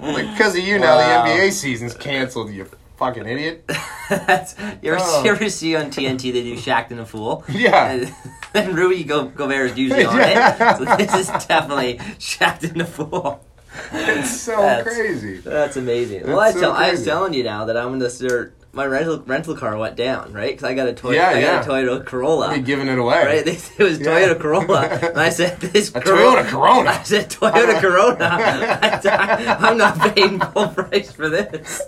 Like 0.00 0.30
because 0.32 0.56
of 0.56 0.62
you 0.64 0.78
now, 0.78 0.96
Wow. 0.96 1.24
the 1.24 1.30
NBA 1.30 1.52
season's 1.52 1.94
canceled. 1.94 2.50
You 2.52 2.68
fucking 2.96 3.26
idiot. 3.26 3.64
That's, 4.10 4.54
you, 4.82 4.92
ever, 4.92 4.98
Oh. 5.00 5.24
you 5.24 5.30
ever 5.30 5.48
see 5.48 5.74
on 5.76 5.86
TNT 5.90 6.32
they 6.32 6.42
do 6.42 6.56
Shaqtin' 6.56 6.98
a 6.98 7.06
Fool? 7.06 7.44
Yeah. 7.48 7.90
And, 7.92 8.14
and 8.54 8.76
Rudy 8.76 9.04
Go- 9.04 9.26
Gobert 9.26 9.70
is 9.72 9.78
usually 9.78 10.04
on 10.04 10.16
Yeah. 10.18 10.74
it. 10.74 10.78
So 10.78 10.96
this 10.96 11.14
is 11.14 11.46
definitely 11.46 11.98
Shaqtin' 12.18 12.80
a 12.80 12.84
Fool. 12.84 13.44
It's 13.92 14.40
so 14.40 14.56
That's- 14.56 14.84
crazy. 14.96 15.38
That's 15.38 15.76
amazing. 15.76 16.26
well, 16.26 16.36
That's 16.40 16.56
I, 16.56 16.60
so 16.60 16.60
tell, 16.60 16.72
I 16.72 16.90
was 16.90 17.00
crazy. 17.00 17.04
telling 17.10 17.34
you 17.34 17.42
now 17.44 17.64
that 17.64 17.76
I'm 17.76 17.88
going 17.88 18.00
to 18.00 18.10
start. 18.10 18.54
My 18.74 18.86
rental 18.86 19.22
rental 19.24 19.56
car 19.56 19.76
went 19.78 19.94
down, 19.96 20.32
right? 20.32 20.48
Because 20.50 20.64
I 20.64 20.74
got 20.74 20.88
a 20.88 20.92
Toyota. 20.92 21.14
Yeah, 21.14 21.28
I 21.28 21.38
yeah. 21.38 21.64
got 21.64 21.66
a 21.66 21.70
Toyota 21.70 22.04
Corolla. 22.04 22.54
Be 22.54 22.60
giving 22.60 22.88
it 22.88 22.98
away. 22.98 23.24
Right? 23.24 23.44
They, 23.44 23.52
it 23.52 23.78
was 23.78 24.00
Yeah. 24.00 24.06
Toyota 24.06 24.40
Corolla, 24.40 24.82
and 24.88 25.18
I 25.28 25.28
said, 25.28 25.60
"This 25.60 25.94
A 25.94 26.00
Corolla- 26.00 26.42
Toyota 26.42 26.50
Corona. 26.50 26.90
I 26.90 27.02
said, 27.04 27.30
"Toyota 27.30 27.80
Corona." 27.80 28.24
I, 29.62 29.70
am 29.70 29.78
not 29.78 30.14
paying 30.14 30.40
full 30.40 30.68
price 30.68 31.12
for 31.12 31.28
this. 31.28 31.82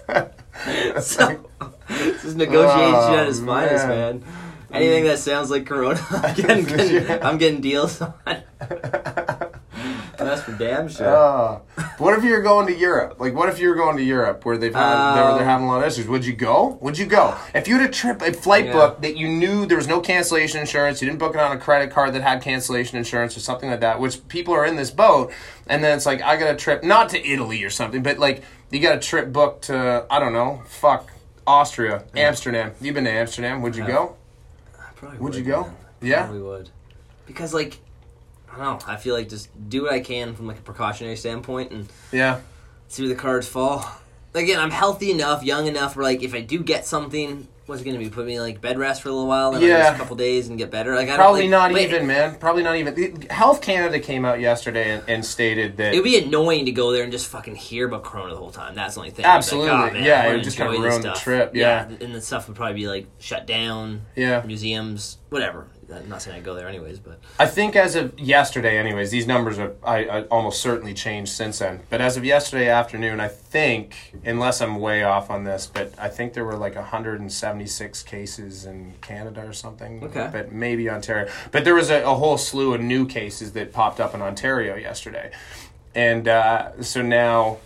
So 1.05 1.51
this 1.89 2.25
is 2.25 2.37
negotiation 2.37 2.95
Oh, 2.95 3.17
at 3.17 3.29
its 3.29 3.41
finest, 3.41 3.87
man. 3.89 4.21
man. 4.21 4.25
Anything 4.73 5.05
that 5.05 5.19
sounds 5.19 5.51
like 5.51 5.65
Corona, 5.67 6.01
I'm 6.11 6.35
getting, 6.35 6.65
getting- 6.65 7.23
I'm 7.23 7.39
getting 7.39 7.61
deals 7.61 8.01
on. 8.01 8.15
That's 10.19 10.43
for 10.43 10.53
damn 10.53 10.89
sure. 10.89 11.07
Uh, 11.17 11.61
what 11.99 12.17
if 12.19 12.25
you're 12.25 12.43
going 12.43 12.67
to 12.67 12.75
Europe? 12.75 13.17
Like, 13.19 13.35
what 13.35 13.49
if 13.49 13.59
you're 13.59 13.75
going 13.75 13.97
to 13.97 14.03
Europe 14.03 14.45
where 14.45 14.57
they've 14.59 14.75
had 14.75 15.15
were, 15.15 15.33
they're 15.35 15.43
Um, 15.43 15.45
having 15.45 15.67
a 15.67 15.69
lot 15.71 15.83
of 15.83 15.87
issues? 15.93 16.07
Would 16.09 16.25
you 16.25 16.33
go? 16.35 16.79
Would 16.81 16.99
you 16.99 17.07
go 17.07 17.35
if 17.55 17.69
you 17.69 17.79
had 17.79 17.89
a 17.89 17.93
trip, 17.93 18.23
a 18.23 18.33
flight 18.33 18.67
Yeah. 18.67 18.73
book 18.73 19.01
that 19.03 19.17
you 19.17 19.29
knew 19.29 19.67
there 19.67 19.77
was 19.77 19.87
no 19.89 20.01
cancellation 20.01 20.61
insurance? 20.61 21.01
You 21.01 21.07
didn't 21.09 21.19
book 21.21 21.35
it 21.35 21.41
on 21.41 21.53
a 21.57 21.59
credit 21.59 21.91
card 21.91 22.13
that 22.15 22.23
had 22.23 22.43
cancellation 22.43 22.99
insurance 22.99 23.37
or 23.37 23.41
something 23.41 23.71
like 23.71 23.81
that. 23.81 24.01
Which 24.01 24.27
people 24.29 24.55
are 24.55 24.65
in 24.65 24.77
this 24.77 24.91
boat, 24.91 25.33
and 25.67 25.83
then 25.85 25.97
it's 25.97 26.07
like 26.07 26.23
I 26.23 26.37
got 26.37 26.51
a 26.51 26.57
trip 26.57 26.83
not 26.83 27.09
to 27.11 27.27
Italy 27.27 27.63
or 27.65 27.71
something, 27.71 28.03
but 28.03 28.19
like 28.19 28.43
you 28.71 28.81
got 28.81 28.97
a 28.97 29.01
trip 29.01 29.33
booked 29.33 29.65
to 29.65 30.07
I 30.11 30.19
don't 30.19 30.33
know, 30.33 30.63
fuck 30.67 31.11
Austria, 31.47 32.05
Amsterdam. 32.17 32.73
You've 32.81 32.95
been 32.95 33.05
to 33.05 33.11
Amsterdam? 33.11 33.63
Would 33.63 33.77
you 33.77 33.85
Yeah. 33.85 33.89
go? 33.91 34.17
I 34.79 34.83
probably 34.97 35.19
Would 35.19 35.35
you 35.35 35.43
go? 35.43 35.63
man. 35.63 35.75
Yeah. 36.03 36.23
Probably 36.25 36.43
would. 36.43 36.71
Because 37.27 37.53
like 37.55 37.79
I 38.57 38.65
don't 38.65 38.87
know, 38.87 38.93
I 38.93 38.97
feel 38.97 39.15
like 39.15 39.29
just 39.29 39.49
do 39.69 39.83
what 39.83 39.93
I 39.93 40.01
can 40.01 40.35
from 40.35 40.47
like 40.47 40.59
a 40.59 40.63
precautionary 40.63 41.17
standpoint 41.17 41.73
and 41.73 41.87
Yeah. 42.13 42.41
see 42.89 43.03
where 43.03 43.09
the 43.11 43.15
cards 43.21 43.47
fall. 43.49 43.87
Again, 44.35 44.59
I'm 44.61 44.71
healthy 44.71 45.11
enough, 45.11 45.43
young 45.43 45.67
enough 45.67 45.97
where 45.97 46.05
like 46.05 46.23
if 46.23 46.35
I 46.35 46.41
do 46.41 46.59
get 46.63 46.87
something, 46.87 47.49
what's 47.65 47.81
it 47.81 47.85
gonna 47.85 47.99
be? 47.99 48.09
Put 48.11 48.27
me 48.27 48.35
in 48.37 48.43
like 48.43 48.61
bed 48.61 48.79
rest 48.79 49.01
for 49.03 49.09
a 49.09 49.13
little 49.13 49.27
while, 49.27 49.53
then 49.53 49.63
Yeah. 49.63 49.85
just 49.85 49.95
a 49.95 49.99
couple 49.99 50.15
days 50.17 50.49
and 50.49 50.59
get 50.59 50.71
better. 50.71 50.95
Like 50.95 51.09
I 51.09 51.17
Probably 51.17 51.43
like, 51.43 51.51
not 51.51 51.73
wait, 51.73 51.89
even, 51.89 52.07
man. 52.07 52.35
Probably 52.37 52.63
not 52.63 52.77
even. 52.77 53.23
Health 53.31 53.61
Canada 53.63 53.99
came 53.99 54.25
out 54.27 54.39
yesterday 54.39 54.93
and, 54.93 55.03
and 55.09 55.25
stated 55.25 55.79
that 55.79 55.95
It 55.95 55.97
would 55.97 56.05
be 56.05 56.19
annoying 56.23 56.67
to 56.67 56.73
go 56.73 56.93
there 56.93 57.03
and 57.03 57.11
just 57.11 57.27
fucking 57.29 57.57
hear 57.57 57.87
about 57.89 58.05
Corona 58.05 58.35
the 58.35 58.39
whole 58.39 58.51
time. 58.51 58.75
That's 58.75 58.95
the 58.95 59.01
only 59.01 59.11
thing. 59.11 59.25
I'd 59.25 59.29
like, 59.29 59.37
Absolutely. 59.39 59.71
"Oh, 59.71 59.91
man, 59.91 60.05
Yeah, 60.05 60.27
it 60.29 60.35
would 60.35 60.45
just 60.45 60.57
kinda 60.59 60.73
ruin 60.73 60.85
the 60.85 61.01
stuff." 61.01 61.23
trip, 61.23 61.51
yeah. 61.55 61.89
and 62.01 62.15
the 62.15 62.21
stuff 62.21 62.47
would 62.47 62.57
probably 62.57 62.75
be 62.75 62.89
like 62.89 63.07
shut 63.19 63.47
down. 63.47 64.03
Yeah. 64.15 64.43
museums, 64.45 65.17
whatever. 65.31 65.67
I'm 65.93 66.09
not 66.09 66.23
saying 66.23 66.37
I 66.37 66.41
go 66.41 66.55
there 66.55 66.69
anyways, 66.69 66.99
but 66.99 67.21
I 67.39 67.47
think 67.47 67.77
as 67.77 67.95
of 67.95 68.19
yesterday, 68.19 68.79
anyways, 68.79 69.11
these 69.11 69.27
numbers 69.27 69.59
are 69.59 69.75
I, 69.85 70.05
I 70.07 70.23
almost 70.25 70.61
certainly 70.61 70.95
changed 70.95 71.33
since 71.33 71.61
then. 71.61 71.81
But 71.91 72.01
as 72.01 72.17
of 72.17 72.25
yesterday 72.25 72.69
afternoon, 72.69 73.21
I 73.21 73.29
think, 73.29 74.15
unless 74.25 74.61
I'm 74.61 74.81
way 74.81 75.05
off 75.05 75.31
on 75.31 75.45
this, 75.45 75.67
but 75.73 75.93
I 75.99 76.09
think 76.09 76.33
there 76.35 76.45
were 76.45 76.57
like 76.57 76.75
176 76.75 78.03
cases 78.03 78.65
in 78.65 78.95
Canada 79.01 79.47
or 79.47 79.53
something. 79.53 80.03
Okay. 80.05 80.29
But 80.33 80.53
maybe 80.53 80.91
Ontario. 80.91 81.31
But 81.53 81.65
there 81.65 81.75
was 81.75 81.91
a, 81.91 82.03
a 82.03 82.15
whole 82.15 82.39
slew 82.39 82.75
of 82.75 82.81
new 82.81 83.07
cases 83.07 83.53
that 83.53 83.73
popped 83.73 84.01
up 84.01 84.15
in 84.15 84.23
Ontario 84.23 84.77
yesterday, 84.77 85.31
and 85.95 86.27
uh, 86.27 86.83
so 86.83 87.03
now 87.03 87.59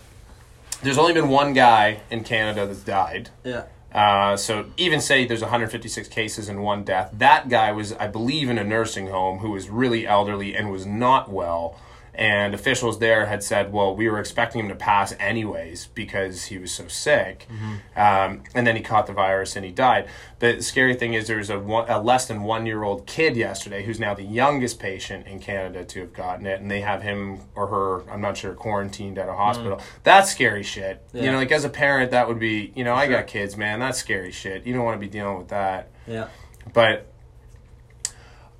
there's 0.83 0.97
only 0.97 1.13
been 1.13 1.29
one 1.29 1.53
guy 1.53 2.01
in 2.09 2.23
Canada 2.23 2.65
that's 2.65 2.83
died. 2.83 3.29
yeah. 3.43 3.63
Uh, 3.93 4.37
so 4.37 4.67
even 4.77 5.01
say 5.01 5.25
there's 5.25 5.41
156 5.41 6.07
cases 6.07 6.47
and 6.47 6.63
one 6.63 6.83
death. 6.83 7.09
That 7.13 7.49
guy 7.49 7.71
was, 7.71 7.93
I 7.93 8.07
believe, 8.07 8.49
in 8.49 8.57
a 8.57 8.63
nursing 8.63 9.07
home 9.07 9.39
who 9.39 9.51
was 9.51 9.69
really 9.69 10.07
elderly 10.07 10.55
and 10.55 10.71
was 10.71 10.85
not 10.85 11.29
well. 11.29 11.77
And 12.21 12.53
officials 12.53 12.99
there 12.99 13.25
had 13.25 13.41
said, 13.41 13.73
well, 13.73 13.95
we 13.95 14.07
were 14.07 14.19
expecting 14.19 14.61
him 14.61 14.69
to 14.69 14.75
pass 14.75 15.11
anyways 15.19 15.87
because 15.95 16.45
he 16.45 16.59
was 16.59 16.71
so 16.71 16.87
sick. 16.87 17.47
Um, 17.95 18.43
and 18.53 18.67
then 18.67 18.75
he 18.75 18.83
caught 18.83 19.07
the 19.07 19.13
virus 19.13 19.55
and 19.55 19.65
he 19.65 19.71
died. 19.71 20.07
The 20.37 20.61
scary 20.61 20.93
thing 20.93 21.15
is 21.15 21.25
there 21.25 21.37
was 21.37 21.49
a, 21.49 21.57
one, 21.57 21.89
a 21.89 21.99
less 21.99 22.27
than 22.27 22.43
one 22.43 22.67
year 22.67 22.83
old 22.83 23.07
kid 23.07 23.35
yesterday 23.35 23.83
who's 23.83 23.99
now 23.99 24.13
the 24.13 24.21
youngest 24.23 24.77
patient 24.77 25.25
in 25.25 25.39
Canada 25.39 25.83
to 25.83 25.99
have 26.01 26.13
gotten 26.13 26.45
it. 26.45 26.61
And 26.61 26.69
they 26.69 26.81
have 26.81 27.01
him 27.01 27.39
or 27.55 27.65
her, 27.67 28.07
I'm 28.11 28.21
not 28.21 28.37
sure, 28.37 28.53
quarantined 28.53 29.17
at 29.17 29.27
a 29.27 29.33
hospital. 29.33 29.81
That's 30.03 30.29
scary 30.31 30.61
shit. 30.61 31.03
You 31.13 31.31
know, 31.31 31.37
like 31.39 31.51
as 31.51 31.65
a 31.65 31.69
parent, 31.69 32.11
that 32.11 32.27
would 32.27 32.39
be, 32.39 32.71
you 32.75 32.83
know, 32.83 32.93
I 32.93 33.05
Sure. 33.07 33.15
got 33.17 33.25
kids, 33.27 33.57
man. 33.57 33.79
That's 33.79 33.97
scary 33.97 34.31
shit. 34.31 34.67
You 34.67 34.73
don't 34.75 34.85
want 34.85 34.95
to 35.01 35.03
be 35.05 35.09
dealing 35.11 35.39
with 35.39 35.47
that. 35.47 35.89
Yeah. 36.05 36.27
But 36.71 37.11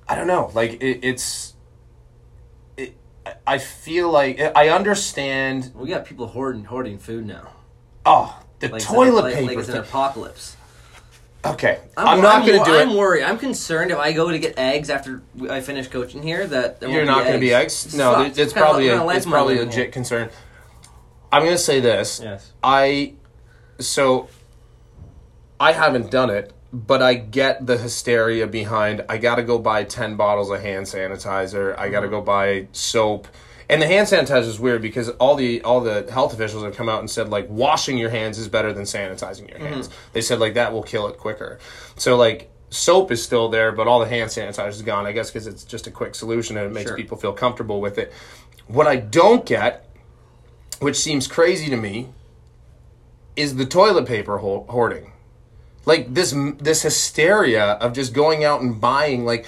I 0.08 0.16
don't 0.16 0.26
know. 0.26 0.50
Like 0.52 0.82
it, 0.82 0.98
it's, 1.04 1.50
it, 1.50 1.56
I- 3.46 3.58
feel 3.58 4.10
like 4.10 4.40
I 4.56 4.68
understand. 4.68 5.72
We 5.74 5.88
got 5.88 6.04
people 6.04 6.26
hoarding 6.28 6.64
hoarding 6.64 6.98
food 6.98 7.26
now. 7.26 7.48
Oh, 8.06 8.40
the 8.60 8.68
Like 8.68 8.82
toilet 8.82 9.08
it's, 9.08 9.22
like, 9.22 9.34
paper. 9.34 9.46
Like 9.46 9.58
it's 9.58 9.68
an 9.68 9.76
apocalypse. 9.78 10.56
okay, 11.44 11.80
I'm, 11.96 12.06
I'm, 12.08 12.20
not 12.20 12.46
going 12.46 12.58
to 12.58 12.64
do 12.64 12.74
it. 12.76 12.82
I'm 12.82 12.96
worried. 12.96 13.24
I'm 13.24 13.38
concerned 13.38 13.90
if 13.90 13.98
I 13.98 14.12
go 14.12 14.30
to 14.30 14.38
get 14.38 14.58
eggs 14.58 14.90
after 14.90 15.22
I 15.50 15.60
finish 15.60 15.88
coaching 15.88 16.22
here 16.22 16.46
that 16.46 16.80
there 16.80 16.88
You're 16.88 16.98
won't 16.98 17.08
not 17.08 17.20
going 17.24 17.34
to 17.34 17.40
be 17.40 17.52
eggs. 17.52 17.94
No, 17.94 18.22
it's 18.22 18.36
Kinda- 18.36 18.52
probably 18.52 18.88
a, 18.88 19.08
it's 19.08 19.26
probably 19.26 19.58
a 19.58 19.64
legit 19.64 19.92
concern. 19.92 20.30
I'm 21.32 21.42
going 21.42 21.54
to 21.54 21.58
say 21.58 21.80
this. 21.80 22.20
Yes. 22.22 22.52
I 22.62 23.14
so 23.80 24.28
I 25.58 25.72
haven't 25.72 26.10
done 26.10 26.30
it, 26.30 26.52
but 26.72 27.02
I 27.02 27.14
get 27.14 27.66
the 27.66 27.76
hysteria 27.76 28.46
behind 28.46 29.04
I 29.08 29.18
got 29.18 29.36
to 29.36 29.42
go 29.42 29.58
buy 29.58 29.84
10 29.84 30.16
bottles 30.16 30.50
of 30.50 30.60
hand 30.62 30.86
sanitizer. 30.86 31.78
I 31.78 31.88
got 31.90 32.00
to 32.00 32.06
uh-huh. 32.06 32.18
go 32.18 32.22
buy 32.22 32.68
soap. 32.72 33.28
And 33.68 33.80
the 33.80 33.86
hand 33.86 34.08
sanitizer 34.08 34.48
is 34.48 34.58
weird 34.58 34.82
because 34.82 35.08
all 35.10 35.34
the 35.34 35.62
all 35.62 35.80
the 35.80 36.10
health 36.10 36.34
officials 36.34 36.62
have 36.64 36.76
come 36.76 36.88
out 36.88 37.00
and 37.00 37.10
said 37.10 37.28
like 37.28 37.46
washing 37.48 37.96
your 37.96 38.10
hands 38.10 38.38
is 38.38 38.48
better 38.48 38.72
than 38.72 38.84
sanitizing 38.84 39.48
your 39.48 39.58
hands. 39.58 39.88
Mm-hmm. 39.88 39.98
They 40.14 40.20
said 40.20 40.40
like 40.40 40.54
that 40.54 40.72
will 40.72 40.82
kill 40.82 41.06
it 41.08 41.18
quicker. 41.18 41.58
So 41.96 42.16
like 42.16 42.50
soap 42.70 43.12
is 43.12 43.22
still 43.22 43.48
there, 43.48 43.72
but 43.72 43.86
all 43.86 44.00
the 44.00 44.08
hand 44.08 44.30
sanitizer 44.30 44.68
is 44.68 44.82
gone. 44.82 45.06
I 45.06 45.12
guess 45.12 45.30
because 45.30 45.46
it's 45.46 45.64
just 45.64 45.86
a 45.86 45.90
quick 45.90 46.14
solution 46.14 46.56
and 46.56 46.66
it 46.66 46.72
makes 46.72 46.88
Sure. 46.88 46.96
people 46.96 47.16
feel 47.18 47.32
comfortable 47.32 47.80
with 47.80 47.98
it. 47.98 48.12
What 48.66 48.86
I 48.86 48.96
don't 48.96 49.44
get, 49.44 49.88
which 50.80 50.96
seems 50.96 51.26
crazy 51.26 51.68
to 51.68 51.76
me, 51.76 52.08
is 53.36 53.56
the 53.56 53.66
toilet 53.66 54.06
paper 54.06 54.38
ho- 54.38 54.66
hoarding. 54.68 55.11
Like 55.84 56.14
this 56.14 56.34
this 56.58 56.82
hysteria 56.82 57.72
of 57.72 57.92
just 57.92 58.12
going 58.12 58.44
out 58.44 58.60
and 58.60 58.80
buying 58.80 59.24
like 59.24 59.46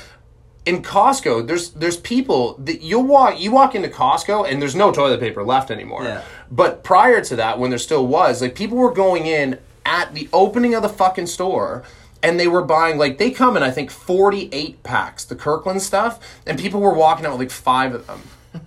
in 0.67 0.83
Costco, 0.83 1.47
there's 1.47 1.71
there's 1.71 1.99
people 1.99 2.55
that 2.59 2.81
you 2.81 2.99
walk 2.99 3.39
you 3.39 3.51
walk 3.51 3.75
into 3.75 3.89
Costco 3.89 4.51
and 4.51 4.61
there's 4.61 4.75
no 4.75 4.91
toilet 4.93 5.21
paper 5.21 5.45
left 5.45 5.71
anymore. 5.71 6.05
Yeah. 6.05 6.23
But 6.51 6.83
prior 6.83 7.21
to 7.23 7.37
that, 7.37 7.59
when 7.59 7.71
there 7.71 7.79
still 7.79 8.07
was, 8.07 8.41
like 8.41 8.55
people 8.55 8.79
were 8.79 8.93
going 8.93 9.27
in 9.27 9.59
at 9.85 10.15
the 10.15 10.29
opening 10.33 10.75
of 10.75 10.83
the 10.83 10.89
fucking 10.89 11.27
store 11.27 11.85
and 12.23 12.41
they 12.41 12.49
were 12.49 12.63
buying 12.63 12.97
like 12.97 13.19
they 13.19 13.31
come 13.31 13.57
in 13.57 13.63
I 13.63 13.71
think 13.71 13.91
48 13.91 14.83
packs, 14.83 15.25
the 15.25 15.37
Kirkland 15.37 15.83
stuff, 15.83 16.19
and 16.47 16.59
people 16.59 16.81
were 16.81 16.95
walking 16.95 17.27
out 17.27 17.33
with 17.33 17.41
like 17.41 17.51
5 17.51 17.95
of 17.95 18.07
them. 18.07 18.23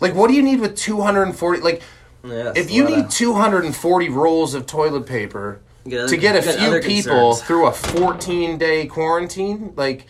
like 0.00 0.14
what 0.14 0.28
do 0.28 0.34
you 0.34 0.42
need 0.42 0.60
with 0.60 0.74
240 0.76 1.60
like 1.60 1.82
Yeah, 2.24 2.52
if 2.56 2.70
you 2.70 2.88
need 2.88 3.10
240 3.10 4.08
rolls 4.08 4.54
of 4.54 4.66
toilet 4.66 5.06
paper 5.06 5.60
Get 5.86 6.08
to 6.08 6.16
get 6.16 6.34
a 6.36 6.40
get 6.40 6.58
few 6.58 6.80
people 6.80 7.32
concerns. 7.34 7.42
through 7.42 7.66
a 7.66 7.72
14 7.72 8.56
day 8.58 8.86
quarantine, 8.86 9.72
like, 9.76 10.06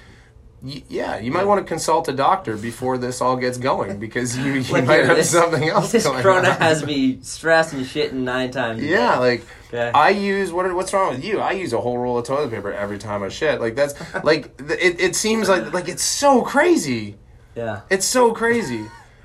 yeah, 0.62 1.18
you 1.18 1.30
might 1.30 1.46
want 1.46 1.60
to 1.60 1.64
consult 1.68 2.08
a 2.08 2.12
doctor 2.12 2.56
before 2.56 2.96
this 2.96 3.20
all 3.20 3.36
gets 3.36 3.58
going 3.58 3.98
because 3.98 4.36
you, 4.38 4.52
you 4.54 4.72
Like, 4.72 4.86
might 4.86 5.04
have 5.04 5.16
this- 5.16 5.30
something 5.30 5.68
else 5.68 5.92
This 5.92 6.04
going 6.06 6.22
corona 6.22 6.50
on. 6.50 6.56
has 6.56 6.84
me 6.86 7.18
stressed 7.22 7.72
and 7.74 7.84
shitting 7.84 8.12
nine 8.14 8.50
times. 8.50 8.82
a 8.82 8.86
yeah, 8.86 9.18
like 9.18 9.44
Okay. 9.68 9.90
I 9.92 10.10
use 10.10 10.52
what? 10.52 10.72
What's 10.72 10.92
wrong 10.92 11.14
with 11.16 11.24
you? 11.24 11.40
I 11.40 11.50
use 11.50 11.72
a 11.72 11.80
whole 11.80 11.98
roll 11.98 12.16
of 12.16 12.24
toilet 12.24 12.50
paper 12.52 12.72
every 12.72 12.96
time 12.96 13.24
I 13.24 13.28
shit. 13.28 13.60
Like 13.60 13.74
that's 13.74 13.94
like 14.22 14.54
it. 14.60 15.00
It 15.00 15.16
seems 15.16 15.48
like 15.48 15.72
like 15.72 15.88
it's 15.88 16.04
so 16.04 16.42
crazy. 16.42 17.16
yeah. 17.56 17.80
It's 17.90 18.06
so 18.06 18.32
crazy. 18.32 18.84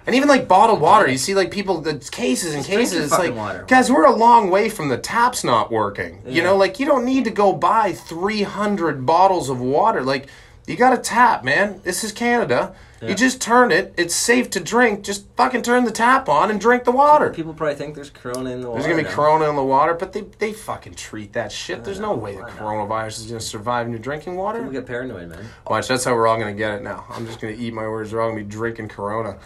And 0.10 0.16
even 0.16 0.28
like 0.28 0.48
bottled 0.48 0.82
water, 0.82 1.08
you 1.08 1.20
see 1.20 1.36
like 1.36 1.52
people 1.52 1.82
the 1.82 1.94
cases 2.12 2.56
and 2.56 2.66
Just 2.66 2.72
drink 2.72 2.90
cases. 2.90 3.12
It's 3.12 3.20
like 3.20 3.36
water. 3.36 3.64
guys, 3.68 3.92
we're 3.92 4.08
a 4.08 4.16
long 4.16 4.50
way 4.50 4.68
from 4.68 4.90
the 4.90 4.98
taps 4.98 5.44
not 5.44 5.72
working. 5.72 6.24
You 6.26 6.42
know, 6.42 6.58
like 6.58 6.80
you 6.80 6.88
don't 6.88 7.06
need 7.06 7.26
to 7.26 7.30
go 7.30 7.54
buy 7.54 7.94
three 7.94 8.42
hundred 8.42 9.06
bottles 9.06 9.52
of 9.52 9.62
water. 9.62 10.02
Like 10.02 10.26
you 10.66 10.76
got 10.76 10.94
a 10.94 10.98
tap, 10.98 11.44
man. 11.44 11.82
This 11.84 12.04
is 12.04 12.12
Canada. 12.12 12.74
You 13.04 13.14
just 13.14 13.40
turn 13.40 13.72
it. 13.72 13.94
It's 13.98 14.16
safe 14.16 14.50
to 14.50 14.60
drink. 14.60 15.04
Just 15.04 15.28
fucking 15.38 15.62
turn 15.62 15.84
the 15.86 15.92
tap 15.92 16.28
on 16.28 16.50
and 16.50 16.60
drink 16.60 16.86
the 16.86 16.92
water. 16.92 17.30
People 17.30 17.54
probably 17.54 17.76
think 17.76 17.94
there's 17.94 18.10
corona 18.10 18.50
in 18.50 18.62
the 18.62 18.68
water. 18.68 18.82
There's 18.82 18.92
gonna 18.92 19.04
be 19.04 19.08
now. 19.10 19.16
corona 19.16 19.48
in 19.48 19.56
the 19.56 19.64
water, 19.64 19.94
but 19.94 20.12
they 20.12 20.22
they 20.40 20.54
fucking 20.54 20.96
treat 20.96 21.34
that 21.34 21.52
shit. 21.52 21.84
There's 21.84 22.00
no 22.00 22.16
way 22.16 22.36
the 22.36 22.42
coronavirus 22.42 23.20
is 23.20 23.28
gonna 23.28 23.40
survive 23.42 23.86
in 23.86 23.92
your 23.92 24.02
drinking 24.02 24.38
water. 24.38 24.58
People 24.58 24.74
get 24.74 24.88
paranoid, 24.88 25.30
man. 25.30 25.46
Watch, 25.68 25.88
that's 25.88 26.04
how 26.04 26.16
we're 26.16 26.26
all 26.26 26.40
gonna 26.40 26.52
get 26.52 26.74
it 26.74 26.82
now. 26.82 27.06
I'm 27.12 27.28
just 27.28 27.40
gonna 27.40 27.54
eat 27.54 27.76
my 27.76 27.88
words. 27.88 28.12
We're 28.12 28.22
all 28.22 28.32
gonna 28.32 28.44
be 28.44 28.50
drinking 28.50 28.88
Corona. 28.88 29.38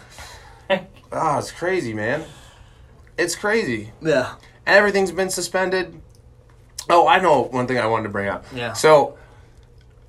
Oh, 0.70 0.78
it's 1.38 1.52
crazy, 1.52 1.92
man. 1.94 2.24
It's 3.16 3.36
crazy. 3.36 3.92
Yeah. 4.00 4.34
Everything's 4.66 5.12
been 5.12 5.30
suspended. 5.30 6.00
Oh, 6.90 7.06
I 7.06 7.18
know 7.20 7.42
one 7.42 7.66
thing 7.66 7.78
I 7.78 7.86
wanted 7.86 8.04
to 8.04 8.08
bring 8.10 8.28
up. 8.28 8.44
Yeah. 8.54 8.72
So 8.72 9.16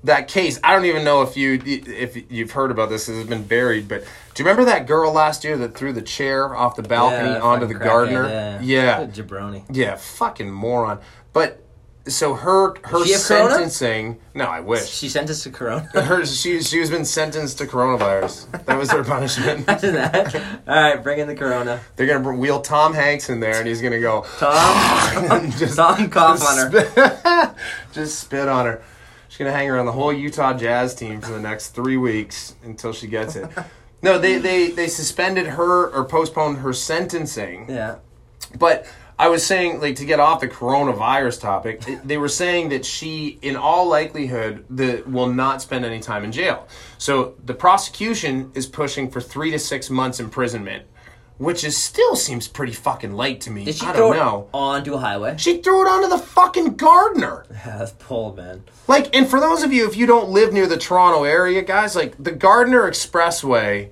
that 0.04 0.28
case, 0.28 0.58
I 0.62 0.72
don't 0.74 0.84
even 0.84 1.04
know 1.04 1.22
if 1.22 1.36
you 1.36 1.60
if 1.64 2.30
you've 2.30 2.50
heard 2.50 2.70
about 2.70 2.88
this. 2.90 3.08
It's 3.08 3.28
been 3.28 3.44
buried, 3.44 3.88
but 3.88 4.02
do 4.34 4.42
you 4.42 4.48
remember 4.48 4.64
that 4.70 4.86
girl 4.86 5.12
last 5.12 5.44
year 5.44 5.56
that 5.58 5.74
threw 5.76 5.92
the 5.92 6.02
chair 6.02 6.54
off 6.54 6.76
the 6.76 6.82
balcony 6.82 7.30
Yeah, 7.30 7.40
onto 7.40 7.66
the 7.66 7.74
Gardiner? 7.74 8.58
yeah. 8.62 9.00
What 9.00 9.12
jabroni. 9.12 9.64
Yeah, 9.70 9.96
fucking 9.96 10.50
moron. 10.50 11.00
But 11.32 11.62
so 12.08 12.34
her 12.34 12.74
her 12.84 13.04
she 13.04 13.14
sentencing. 13.14 14.18
No, 14.34 14.44
I 14.44 14.60
wish. 14.60 14.88
She 14.88 15.08
sentenced 15.08 15.42
to 15.44 15.50
corona. 15.50 15.88
Her 16.02 16.24
she 16.24 16.62
she 16.62 16.78
was 16.78 16.90
been 16.90 17.04
sentenced 17.04 17.58
to 17.58 17.66
coronavirus. 17.66 18.64
That 18.66 18.78
was 18.78 18.90
her 18.90 19.02
punishment. 19.14 19.60
Imagine 19.60 19.94
that. 19.94 20.34
All 20.34 20.42
right, 20.74 21.02
bring 21.02 21.18
in 21.18 21.26
the 21.26 21.34
corona. 21.34 21.80
They're 21.96 22.06
gonna 22.06 22.36
wheel 22.36 22.60
Tom 22.60 22.94
Hanks 22.94 23.28
in 23.28 23.40
there, 23.40 23.58
and 23.58 23.66
he's 23.66 23.82
gonna 23.82 24.00
go. 24.00 24.24
Tom, 24.38 25.50
just, 25.58 25.76
Tom, 25.76 26.08
cough 26.10 26.42
on 26.42 26.70
her. 26.70 26.86
Spit, 26.86 27.56
just 27.92 28.20
spit 28.20 28.48
on 28.48 28.66
her. 28.66 28.82
She's 29.28 29.38
gonna 29.38 29.52
hang 29.52 29.68
around 29.70 29.86
the 29.86 29.92
whole 29.92 30.12
Utah 30.12 30.54
Jazz 30.54 30.94
team 30.94 31.20
for 31.20 31.32
the 31.32 31.40
next 31.40 31.70
three 31.70 31.96
weeks 31.96 32.54
until 32.62 32.92
she 32.92 33.06
gets 33.06 33.36
it. 33.36 33.48
No, 34.02 34.18
they 34.18 34.38
they 34.38 34.70
they 34.70 34.88
suspended 34.88 35.46
her 35.46 35.88
or 35.90 36.04
postponed 36.04 36.58
her 36.58 36.72
sentencing. 36.72 37.68
Yeah. 37.68 37.96
But 38.58 38.86
I 39.18 39.28
was 39.28 39.44
saying, 39.46 39.80
like, 39.80 39.96
to 39.96 40.04
get 40.04 40.20
off 40.20 40.40
the 40.40 40.48
coronavirus 40.48 41.40
topic, 41.40 41.82
they 42.04 42.18
were 42.18 42.28
saying 42.28 42.68
that 42.68 42.84
she, 42.84 43.38
in 43.40 43.56
all 43.56 43.88
likelihood, 43.88 44.66
the, 44.68 45.02
will 45.06 45.28
not 45.32 45.62
spend 45.62 45.86
any 45.86 46.00
time 46.00 46.22
in 46.22 46.32
jail. 46.32 46.68
So 46.98 47.34
the 47.44 47.54
prosecution 47.54 48.50
is 48.54 48.66
pushing 48.66 49.10
for 49.10 49.22
three 49.22 49.50
to 49.52 49.58
six 49.58 49.88
months 49.88 50.20
imprisonment, 50.20 50.84
which 51.38 51.64
is 51.64 51.78
still 51.78 52.14
seems 52.14 52.46
pretty 52.46 52.74
fucking 52.74 53.12
light 53.14 53.40
to 53.42 53.50
me. 53.50 53.64
Did 53.64 53.76
she 53.76 53.86
I 53.86 53.92
throw 53.92 54.12
don't 54.12 54.16
know. 54.16 54.40
it 54.42 54.48
onto 54.52 54.92
a 54.94 54.98
highway? 54.98 55.36
She 55.38 55.62
threw 55.62 55.86
it 55.86 55.88
onto 55.90 56.08
the 56.08 56.18
fucking 56.18 56.76
Gardiner. 56.76 57.46
That's 57.64 57.92
bold, 57.92 58.36
man. 58.36 58.64
Like, 58.86 59.16
and 59.16 59.26
for 59.26 59.40
those 59.40 59.62
of 59.62 59.72
you, 59.72 59.88
if 59.88 59.96
you 59.96 60.04
don't 60.06 60.28
live 60.28 60.52
near 60.52 60.66
the 60.66 60.76
Toronto 60.76 61.24
area, 61.24 61.62
guys, 61.62 61.96
like 61.96 62.22
the 62.22 62.32
Gardiner 62.32 62.82
Expressway 62.82 63.90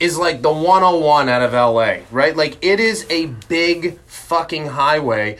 is 0.00 0.18
like 0.18 0.42
the 0.42 0.52
101 0.52 1.28
out 1.28 1.42
of 1.42 1.52
LA, 1.52 1.98
right? 2.10 2.36
Like, 2.36 2.58
it 2.64 2.80
is 2.80 3.06
a 3.10 3.26
big 3.48 3.98
fucking 4.06 4.66
highway, 4.66 5.38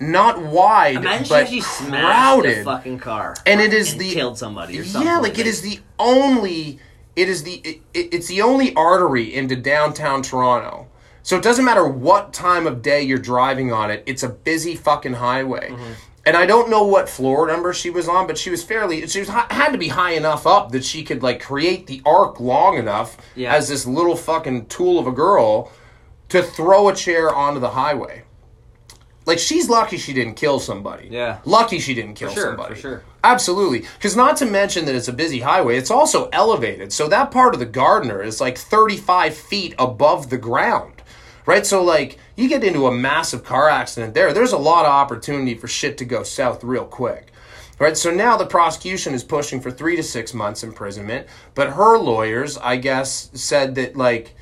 not 0.00 0.40
wide, 0.40 0.96
Imagine 0.96 1.28
but 1.28 1.48
smashed 1.48 1.88
crowded. 1.90 2.58
a 2.58 2.64
fucking 2.64 2.98
car. 3.00 3.34
And 3.46 3.60
it 3.60 3.72
is 3.74 3.92
and 3.92 4.00
the- 4.00 4.14
killed 4.14 4.38
somebody 4.38 4.78
or 4.78 4.84
something. 4.84 5.06
Yeah, 5.08 5.18
like 5.18 5.38
it 5.38 5.46
is 5.46 5.60
the 5.62 5.80
only. 5.98 6.78
It 7.16 7.28
is 7.28 7.42
the. 7.42 7.54
It- 7.64 7.82
it's 8.14 8.28
the 8.28 8.42
only 8.42 8.74
artery 8.74 9.34
into 9.34 9.56
downtown 9.56 10.22
Toronto. 10.22 10.86
So 11.24 11.36
it 11.36 11.42
doesn't 11.42 11.64
matter 11.64 11.86
what 11.86 12.32
time 12.32 12.66
of 12.66 12.80
day 12.80 13.02
you're 13.02 13.18
driving 13.18 13.70
on 13.72 13.90
it. 13.90 14.02
It's 14.06 14.22
a 14.22 14.28
busy 14.30 14.76
fucking 14.76 15.14
highway. 15.14 15.68
Mm-hmm. 15.70 15.92
And 16.28 16.36
I 16.36 16.44
don't 16.44 16.68
know 16.68 16.84
what 16.84 17.08
floor 17.08 17.46
number 17.46 17.72
she 17.72 17.88
was 17.88 18.06
on, 18.06 18.26
but 18.26 18.36
she 18.36 18.50
was 18.50 18.62
fairly. 18.62 19.06
She 19.06 19.20
was 19.20 19.30
had 19.30 19.70
to 19.72 19.78
be 19.78 19.88
high 19.88 20.10
enough 20.12 20.46
up 20.46 20.72
that 20.72 20.84
she 20.84 21.02
could 21.02 21.22
like 21.22 21.40
create 21.40 21.86
the 21.86 22.02
arc 22.04 22.38
long 22.38 22.76
enough 22.76 23.16
Yeah. 23.34 23.54
as 23.54 23.70
this 23.70 23.86
little 23.86 24.14
fucking 24.14 24.66
tool 24.66 24.98
of 24.98 25.06
a 25.06 25.10
girl 25.10 25.72
to 26.28 26.42
throw 26.42 26.90
a 26.90 26.94
chair 26.94 27.34
onto 27.34 27.60
the 27.60 27.70
highway. 27.70 28.24
Like 29.24 29.38
she's 29.38 29.70
lucky 29.70 29.96
she 29.96 30.12
didn't 30.12 30.34
kill 30.34 30.60
somebody. 30.60 31.08
Yeah. 31.10 31.38
Lucky 31.46 31.78
she 31.78 31.94
didn't 31.94 32.16
kill 32.16 32.30
sure, 32.30 32.48
somebody. 32.48 32.74
for 32.74 32.80
sure. 32.82 33.02
Absolutely. 33.24 33.86
Because 33.96 34.14
not 34.14 34.36
to 34.36 34.44
mention 34.44 34.84
that 34.84 34.94
it's 34.94 35.08
a 35.08 35.14
busy 35.14 35.40
highway, 35.40 35.78
it's 35.78 35.90
also 35.90 36.28
elevated. 36.30 36.92
So 36.92 37.08
that 37.08 37.30
part 37.30 37.54
of 37.54 37.60
the 37.60 37.64
Gardiner 37.66 38.22
is 38.22 38.38
like 38.38 38.58
35 38.58 39.34
feet 39.34 39.74
above 39.78 40.28
the 40.28 40.36
ground. 40.38 40.97
Right? 41.48 41.64
So, 41.64 41.82
like, 41.82 42.18
you 42.36 42.46
get 42.46 42.62
into 42.62 42.88
a 42.88 42.92
massive 42.92 43.42
car 43.42 43.70
accident 43.70 44.12
there, 44.12 44.34
there's 44.34 44.52
a 44.52 44.58
lot 44.58 44.84
of 44.84 44.92
opportunity 44.92 45.54
for 45.54 45.66
shit 45.66 45.96
to 45.96 46.04
go 46.04 46.22
south 46.22 46.62
real 46.62 46.84
quick. 46.84 47.32
Right? 47.78 47.96
So 47.96 48.10
now 48.10 48.36
the 48.36 48.44
prosecution 48.44 49.14
is 49.14 49.24
pushing 49.24 49.62
for 49.62 49.70
three 49.70 49.96
to 49.96 50.02
six 50.02 50.34
months 50.34 50.62
imprisonment, 50.62 51.26
but 51.54 51.70
her 51.70 51.96
lawyers, 51.96 52.58
I 52.58 52.76
guess, 52.76 53.30
said 53.32 53.76
that, 53.76 53.96
like, 53.96 54.34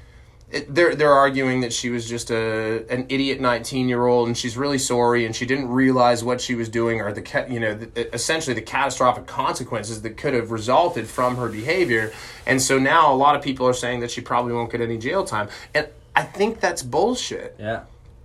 it, 0.51 0.75
they're 0.75 0.97
they're 0.97 1.13
arguing 1.13 1.61
that 1.61 1.73
she 1.73 1.91
was 1.91 2.09
just 2.09 2.31
a 2.31 2.87
an 2.89 3.07
idiot 3.09 3.41
19 3.41 3.89
year 3.89 4.07
old 4.07 4.29
and 4.29 4.39
she's 4.39 4.57
really 4.57 4.79
sorry 4.79 5.27
and 5.27 5.35
she 5.35 5.45
didn't 5.45 5.69
realize 5.69 6.23
what 6.23 6.41
she 6.41 6.55
was 6.55 6.69
doing 6.69 7.01
or 7.01 7.13
the 7.13 7.47
you 7.51 7.59
know 7.59 7.75
the, 7.75 8.15
essentially 8.15 8.55
the 8.55 8.63
catastrophic 8.63 9.27
consequences 9.27 10.03
that 10.03 10.17
could 10.17 10.35
have 10.35 10.53
resulted 10.53 11.09
from 11.09 11.35
her 11.35 11.49
behavior 11.49 12.13
and 12.47 12.63
so 12.63 12.79
now 12.79 13.13
a 13.13 13.17
lot 13.17 13.35
of 13.35 13.43
people 13.43 13.67
are 13.67 13.75
saying 13.75 13.99
that 13.99 14.09
she 14.09 14.21
probably 14.21 14.53
won't 14.53 14.71
get 14.71 14.81
any 14.81 14.97
jail 14.97 15.25
time 15.25 15.49
and 15.75 15.89
I 16.17 16.23
think 16.23 16.59
that's 16.61 16.83
bullshit. 16.83 17.55
Yeah. 17.59 17.83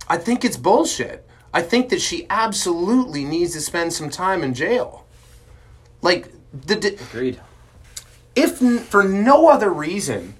I 0.08 0.16
think 0.18 0.44
it's 0.44 0.56
bullshit. 0.56 1.24
I 1.54 1.62
think 1.62 1.90
that 1.90 2.00
she 2.00 2.26
absolutely 2.30 3.24
needs 3.24 3.52
to 3.52 3.60
spend 3.60 3.92
some 3.92 4.08
time 4.10 4.42
in 4.42 4.54
jail. 4.54 5.06
Like 6.00 6.32
the 6.52 6.74
the 6.76 6.88
Agreed. 7.10 7.40
if 8.34 8.60
n- 8.62 8.78
for 8.78 9.04
no 9.04 9.48
other 9.48 9.70
reason 9.70 10.34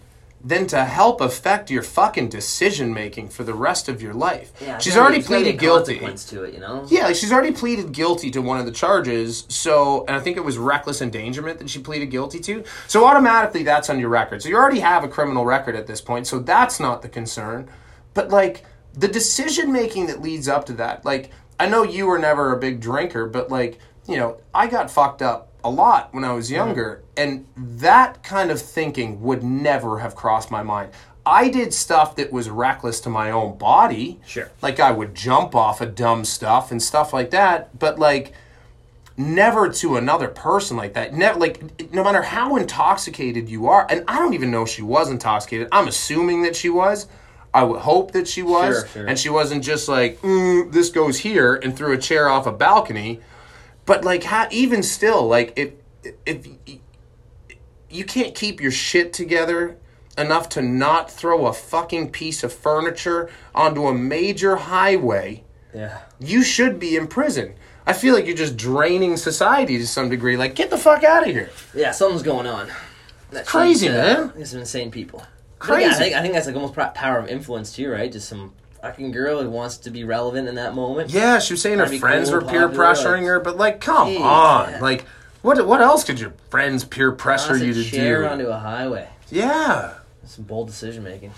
than 0.44 0.66
to 0.66 0.84
help 0.84 1.20
affect 1.20 1.70
your 1.70 1.82
fucking 1.82 2.28
decision 2.28 2.92
making 2.92 3.28
for 3.28 3.44
the 3.44 3.54
rest 3.54 3.88
of 3.88 4.02
your 4.02 4.12
life. 4.12 4.52
Yeah, 4.60 4.78
she's 4.78 4.96
already 4.96 5.18
be- 5.18 5.22
there's 5.22 5.28
gotta 5.28 5.40
be 5.44 5.44
pleaded 5.44 5.60
guilty. 5.60 6.36
to 6.36 6.44
it, 6.44 6.54
you 6.54 6.60
know. 6.60 6.84
Yeah, 6.88 7.06
like 7.06 7.14
she's 7.14 7.32
already 7.32 7.52
pleaded 7.52 7.92
guilty 7.92 8.30
to 8.32 8.42
one 8.42 8.58
of 8.58 8.66
the 8.66 8.72
charges. 8.72 9.44
So, 9.48 10.04
and 10.06 10.16
I 10.16 10.20
think 10.20 10.36
it 10.36 10.44
was 10.44 10.58
reckless 10.58 11.00
endangerment 11.00 11.58
that 11.58 11.70
she 11.70 11.78
pleaded 11.78 12.06
guilty 12.06 12.40
to. 12.40 12.64
So 12.88 13.04
automatically 13.04 13.62
that's 13.62 13.88
on 13.88 14.00
your 14.00 14.08
record. 14.08 14.42
So 14.42 14.48
you 14.48 14.56
already 14.56 14.80
have 14.80 15.04
a 15.04 15.08
criminal 15.08 15.44
record 15.44 15.76
at 15.76 15.86
this 15.86 16.00
point. 16.00 16.26
So 16.26 16.40
that's 16.40 16.80
not 16.80 17.02
the 17.02 17.08
concern. 17.08 17.68
But 18.14 18.30
like 18.30 18.64
the 18.94 19.08
decision 19.08 19.72
making 19.72 20.06
that 20.06 20.20
leads 20.20 20.48
up 20.48 20.66
to 20.66 20.72
that, 20.74 21.04
like 21.04 21.30
I 21.60 21.68
know 21.68 21.84
you 21.84 22.06
were 22.06 22.18
never 22.18 22.52
a 22.52 22.58
big 22.58 22.80
drinker, 22.80 23.26
but 23.26 23.48
like 23.48 23.78
you 24.08 24.16
know 24.16 24.38
I 24.52 24.66
got 24.66 24.90
fucked 24.90 25.22
up 25.22 25.51
a 25.64 25.70
lot 25.70 26.12
when 26.12 26.24
I 26.24 26.32
was 26.32 26.50
younger, 26.50 27.02
and 27.16 27.46
that 27.56 28.22
kind 28.22 28.50
of 28.50 28.60
thinking 28.60 29.22
would 29.22 29.42
never 29.42 29.98
have 30.00 30.14
crossed 30.14 30.50
my 30.50 30.62
mind. 30.62 30.90
I 31.24 31.48
did 31.50 31.72
stuff 31.72 32.16
that 32.16 32.32
was 32.32 32.50
reckless 32.50 33.00
to 33.02 33.08
my 33.10 33.30
own 33.30 33.56
body. 33.56 34.20
Sure. 34.26 34.50
Like 34.60 34.80
I 34.80 34.90
would 34.90 35.14
jump 35.14 35.54
off 35.54 35.80
of 35.80 35.94
dumb 35.94 36.24
stuff 36.24 36.70
and 36.72 36.82
stuff 36.82 37.12
like 37.12 37.30
that, 37.30 37.78
but 37.78 37.98
like 37.98 38.32
never 39.16 39.68
to 39.68 39.96
another 39.96 40.28
person 40.28 40.76
like 40.76 40.94
that. 40.94 41.14
Never 41.14 41.38
like 41.38 41.92
no 41.92 42.02
matter 42.02 42.22
how 42.22 42.56
intoxicated 42.56 43.48
you 43.48 43.68
are, 43.68 43.86
and 43.88 44.04
I 44.08 44.18
don't 44.18 44.34
even 44.34 44.50
know 44.50 44.62
if 44.62 44.68
she 44.68 44.82
was 44.82 45.10
intoxicated. 45.10 45.68
I'm 45.70 45.86
assuming 45.88 46.42
that 46.42 46.56
she 46.56 46.68
was. 46.70 47.06
I 47.54 47.64
would 47.64 47.80
hope 47.80 48.12
that 48.12 48.26
she 48.26 48.42
was, 48.42 48.76
Sure, 48.78 48.86
sure. 48.88 49.06
and 49.06 49.18
she 49.18 49.28
wasn't 49.28 49.62
just 49.62 49.86
like 49.86 50.20
mm, 50.22 50.72
this 50.72 50.88
goes 50.88 51.18
here 51.18 51.54
and 51.54 51.76
threw 51.76 51.92
a 51.92 51.98
chair 51.98 52.28
off 52.28 52.46
a 52.46 52.52
balcony. 52.52 53.20
But 53.86 54.04
like, 54.04 54.24
ha- 54.24 54.48
even 54.50 54.82
still, 54.82 55.26
like 55.26 55.52
if 55.56 55.72
if 56.26 56.46
you 57.90 58.04
can't 58.04 58.34
keep 58.34 58.60
your 58.60 58.70
shit 58.70 59.12
together 59.12 59.76
enough 60.18 60.48
to 60.50 60.62
not 60.62 61.10
throw 61.10 61.46
a 61.46 61.52
fucking 61.52 62.10
piece 62.10 62.42
of 62.42 62.52
furniture 62.52 63.30
onto 63.54 63.86
a 63.86 63.94
major 63.94 64.56
highway, 64.56 65.42
Yeah. 65.74 65.98
you 66.18 66.42
should 66.42 66.78
be 66.78 66.96
in 66.96 67.06
prison. 67.06 67.54
I 67.86 67.92
feel 67.94 68.14
like 68.14 68.26
you're 68.26 68.36
just 68.36 68.56
draining 68.56 69.16
society 69.16 69.78
to 69.78 69.86
some 69.86 70.08
degree. 70.08 70.36
Like, 70.36 70.54
get 70.54 70.70
the 70.70 70.78
fuck 70.78 71.02
out 71.02 71.26
of 71.26 71.34
here. 71.34 71.50
Yeah, 71.74 71.90
something's 71.90 72.22
going 72.22 72.46
on. 72.46 72.70
That's 73.30 73.48
Crazy, 73.48 73.86
shit's, 73.86 73.98
uh, 73.98 74.20
man. 74.26 74.32
These 74.36 74.50
some 74.50 74.60
insane 74.60 74.90
people. 74.90 75.24
Crazy. 75.58 75.82
Yeah, 75.88 75.90
I 75.90 75.94
think 75.94 76.14
I 76.14 76.22
think 76.22 76.34
that's 76.34 76.46
like 76.46 76.54
almost 76.56 76.74
power 76.94 77.18
of 77.18 77.28
influence 77.28 77.72
too, 77.74 77.90
right? 77.90 78.10
Just 78.12 78.28
some 78.28 78.52
fucking 78.82 79.12
girl 79.12 79.40
who 79.42 79.48
wants 79.48 79.78
to 79.78 79.90
be 79.90 80.04
relevant 80.04 80.48
in 80.48 80.56
that 80.56 80.74
moment. 80.74 81.10
Yeah, 81.10 81.38
she 81.38 81.54
was 81.54 81.62
saying 81.62 81.78
her 81.78 81.84
Trying 81.86 81.90
to 81.90 81.96
be 81.96 82.00
friends 82.00 82.30
were 82.30 82.42
peer 82.42 82.68
pressuring 82.68 83.24
her, 83.26 83.40
but 83.40 83.56
like, 83.56 83.80
come 83.80 84.08
Jeez, 84.08 84.20
on. 84.20 84.72
man. 84.72 84.80
Like, 84.82 85.04
what 85.40 85.64
what 85.66 85.80
else 85.80 86.04
could 86.04 86.20
your 86.20 86.32
friends 86.50 86.84
peer 86.84 87.12
pressure 87.12 87.56
you 87.56 87.72
to 87.72 87.84
do? 87.90 88.24
onto 88.26 88.46
a 88.48 88.58
highway. 88.58 89.08
yeah. 89.30 89.94
Some 90.24 90.44
bold 90.44 90.68
decision 90.68 91.02
making. 91.02 91.32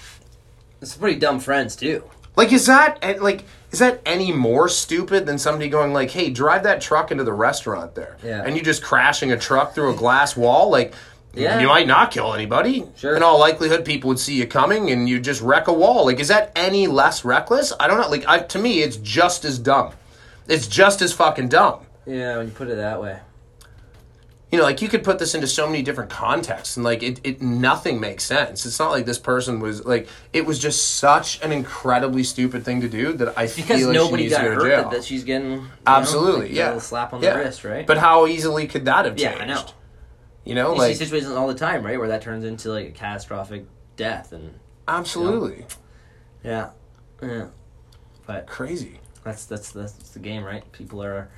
Some 0.83 1.01
pretty 1.01 1.19
dumb 1.19 1.41
friends 1.41 1.75
too. 1.77 2.05
Like 2.37 2.53
is 2.53 2.67
that 2.67 2.99
eh, 3.03 3.17
like 3.21 3.45
is 3.73 3.79
that 3.79 4.01
any 4.07 4.31
more 4.33 4.69
stupid 4.69 5.25
than 5.27 5.39
somebody 5.39 5.69
going 5.69 5.93
like, 5.93 6.11
"Hey, 6.11 6.31
drive 6.31 6.63
that 6.65 6.81
truck 6.81 7.11
into 7.11 7.25
the 7.25 7.33
restaurant 7.33 7.95
there," 7.95 8.17
Yeah. 8.23 8.43
and 8.45 8.57
you 8.57 8.63
just 8.63 8.83
crashing 8.83 9.33
a 9.33 9.39
truck 9.39 9.75
through 9.75 9.93
a 9.93 9.97
glass 9.97 10.37
wall? 10.37 10.69
Like, 10.71 10.93
Yeah. 11.37 11.61
you 11.61 11.69
might 11.69 11.87
not 11.87 12.11
kill 12.11 12.33
anybody. 12.35 12.85
Sure. 12.97 13.17
In 13.17 13.23
all 13.23 13.39
likelihood, 13.39 13.85
people 13.85 14.09
would 14.09 14.19
see 14.19 14.35
you 14.35 14.47
coming, 14.47 14.91
and 14.91 15.09
you 15.09 15.21
just 15.21 15.41
wreck 15.43 15.69
a 15.69 15.73
wall. 15.73 16.07
Like, 16.07 16.21
is 16.21 16.29
that 16.29 16.53
any 16.57 16.87
less 16.87 17.25
reckless? 17.25 17.73
I 17.79 17.87
don't 17.89 18.01
know. 18.01 18.09
Like, 18.09 18.27
I, 18.29 18.39
to 18.41 18.59
me, 18.59 18.81
it's 18.83 18.97
just 18.97 19.45
as 19.45 19.59
dumb. 19.59 19.93
It's 20.49 20.67
just 20.67 21.03
as 21.03 21.13
fucking 21.13 21.49
dumb. 21.49 21.81
Yeah, 22.07 22.37
when 22.39 22.47
you 22.47 22.53
put 22.53 22.69
it 22.69 22.77
that 22.77 23.01
way. 23.01 23.19
you 24.53 24.59
know, 24.59 24.65
like 24.65 24.83
you 24.83 24.89
could 24.89 25.03
put 25.03 25.19
this 25.19 25.35
into 25.35 25.47
so 25.49 25.67
many 25.67 25.83
different 25.83 26.11
contexts, 26.11 26.77
and 26.77 26.85
like 26.85 27.03
it, 27.03 27.19
it 27.25 27.43
nothing 27.43 27.99
makes 27.99 28.25
sense. 28.25 28.65
It's 28.67 28.79
not 28.79 28.91
like 28.91 29.05
this 29.07 29.19
person 29.19 29.59
was 29.59 29.85
like 29.85 30.07
it 30.33 30.47
was 30.47 30.59
just 30.61 30.97
such 30.99 31.43
an 31.43 31.51
incredibly 31.51 32.23
stupid 32.23 32.65
thing 32.65 32.81
to 32.83 32.89
do 32.89 33.15
that 33.15 33.37
I 33.37 33.47
Because 33.49 33.79
feel 33.81 33.89
like 33.89 33.95
nobody 33.97 34.29
got 34.29 34.43
go 34.43 34.55
hurt 34.55 34.69
jail. 34.69 34.91
that, 34.91 35.03
she's 35.03 35.25
getting 35.25 35.51
you 35.53 35.57
know, 35.57 35.67
Absolutely, 35.87 36.43
like, 36.43 36.51
a 36.51 36.55
yeah. 36.55 36.65
little 36.67 36.81
slap 36.81 37.13
on 37.15 37.23
yeah. 37.23 37.33
the 37.33 37.39
wrist, 37.41 37.65
right? 37.65 37.85
But 37.87 37.99
how 37.99 38.27
easily 38.29 38.69
could 38.69 38.85
that 38.85 39.07
have 39.07 39.19
Yeah, 39.19 39.31
changed? 39.31 39.43
I 39.43 39.47
know. 39.47 39.67
You 40.45 40.55
know, 40.55 40.73
you 40.73 40.79
like 40.79 40.93
see 40.93 41.05
situations 41.05 41.33
all 41.33 41.49
the 41.49 41.55
time, 41.55 41.85
right, 41.85 41.99
where 41.99 42.09
that 42.09 42.23
turns 42.23 42.45
into 42.45 42.71
like 42.71 42.87
a 42.89 42.91
catastrophic 42.91 43.65
death, 43.97 44.33
and 44.33 44.55
absolutely 44.87 45.65
yeah, 46.43 46.71
yeah. 47.23 47.47
But 48.27 48.47
crazy. 48.47 49.01
that's 49.25 49.47
that's 49.47 49.73
that's 49.73 50.11
the 50.11 50.19
game, 50.19 50.45
right? 50.45 50.71
People 50.73 51.03
are 51.03 51.31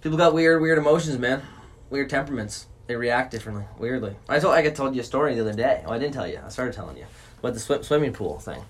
people 0.00 0.18
got 0.18 0.34
weird, 0.34 0.60
weird 0.60 0.78
emotions, 0.78 1.18
man. 1.18 1.42
Weird 1.90 2.10
temperaments. 2.10 2.66
They 2.88 2.96
react 2.96 3.30
differently, 3.30 3.64
weirdly. 3.78 4.16
I 4.28 4.38
told 4.38 4.54
I 4.54 4.68
told 4.70 4.94
you 4.94 5.00
a 5.00 5.04
story 5.04 5.34
the 5.34 5.40
other 5.40 5.52
day. 5.52 5.84
Oh, 5.86 5.92
I 5.92 5.98
didn't 5.98 6.14
tell 6.14 6.26
you. 6.26 6.40
I 6.44 6.48
started 6.48 6.74
telling 6.74 6.96
you 6.96 7.06
about 7.40 7.54
the 7.54 7.60
swim, 7.60 7.82
swimming 7.82 8.12
pool 8.12 8.38
thing, 8.38 8.62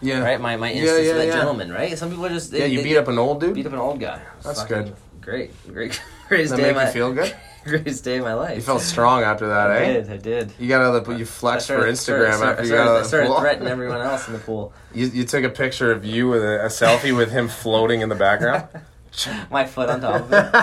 Yeah, 0.00 0.20
right? 0.20 0.40
My 0.40 0.56
my 0.56 0.72
Yeah, 0.72 0.80
instance 0.82 1.04
yeah, 1.06 1.10
of 1.12 1.16
that 1.18 1.26
yeah. 1.26 1.36
gentleman, 1.36 1.72
right? 1.72 1.96
Some 1.98 2.10
people 2.10 2.28
just 2.28 2.50
they, 2.50 2.60
yeah, 2.60 2.66
you 2.66 2.78
they 2.78 2.84
beat 2.84 2.96
up 2.96 3.08
an 3.08 3.18
old 3.18 3.40
dude. 3.40 3.54
beat 3.54 3.66
up 3.66 3.72
an 3.72 3.78
old 3.78 4.00
guy. 4.00 4.20
That's 4.42 4.64
good. 4.64 4.94
Great, 5.20 5.50
great, 5.72 6.00
greatest 6.28 6.50
that 6.52 6.56
day 6.58 6.62
make 6.68 6.76
my 6.76 6.86
you 6.86 6.92
feel 6.92 7.12
good. 7.12 7.34
greatest 7.70 8.04
day 8.04 8.18
of 8.18 8.24
my 8.24 8.34
life. 8.34 8.56
You 8.56 8.62
felt 8.62 8.82
strong 8.82 9.22
after 9.22 9.48
that, 9.48 9.70
I 9.70 9.76
eh? 9.84 9.92
did, 9.94 10.10
I 10.10 10.16
did. 10.16 10.52
You 10.58 10.68
got 10.68 10.80
out 10.82 10.94
of 10.94 11.04
the 11.04 11.10
pool. 11.10 11.18
you 11.18 11.24
flexed 11.26 11.66
started- 11.66 11.84
for 11.84 11.90
Instagram 11.92 12.34
started- 12.34 12.52
after 12.52 12.64
you 12.64 12.70
got 12.70 12.86
out 12.88 12.96
of 13.02 13.10
the 13.10 13.16
pool. 13.18 13.20
I 13.22 13.24
started 13.26 13.40
threatening 13.40 13.68
everyone 13.72 14.00
else 14.00 14.26
in 14.26 14.32
the 14.34 14.38
pool. 14.40 14.72
You, 14.94 15.06
you 15.08 15.24
took 15.24 15.44
a 15.44 15.48
picture 15.50 15.90
of 15.92 16.04
you 16.04 16.28
with 16.28 16.42
a, 16.42 16.64
a 16.64 16.68
selfie 16.68 17.16
with 17.16 17.30
him 17.32 17.48
floating 17.48 18.00
in 18.00 18.08
the 18.08 18.14
background. 18.14 18.68
My 19.50 19.64
foot 19.64 19.90
on 19.90 20.00
top 20.00 20.22
of 20.22 20.32
it. 20.32 20.54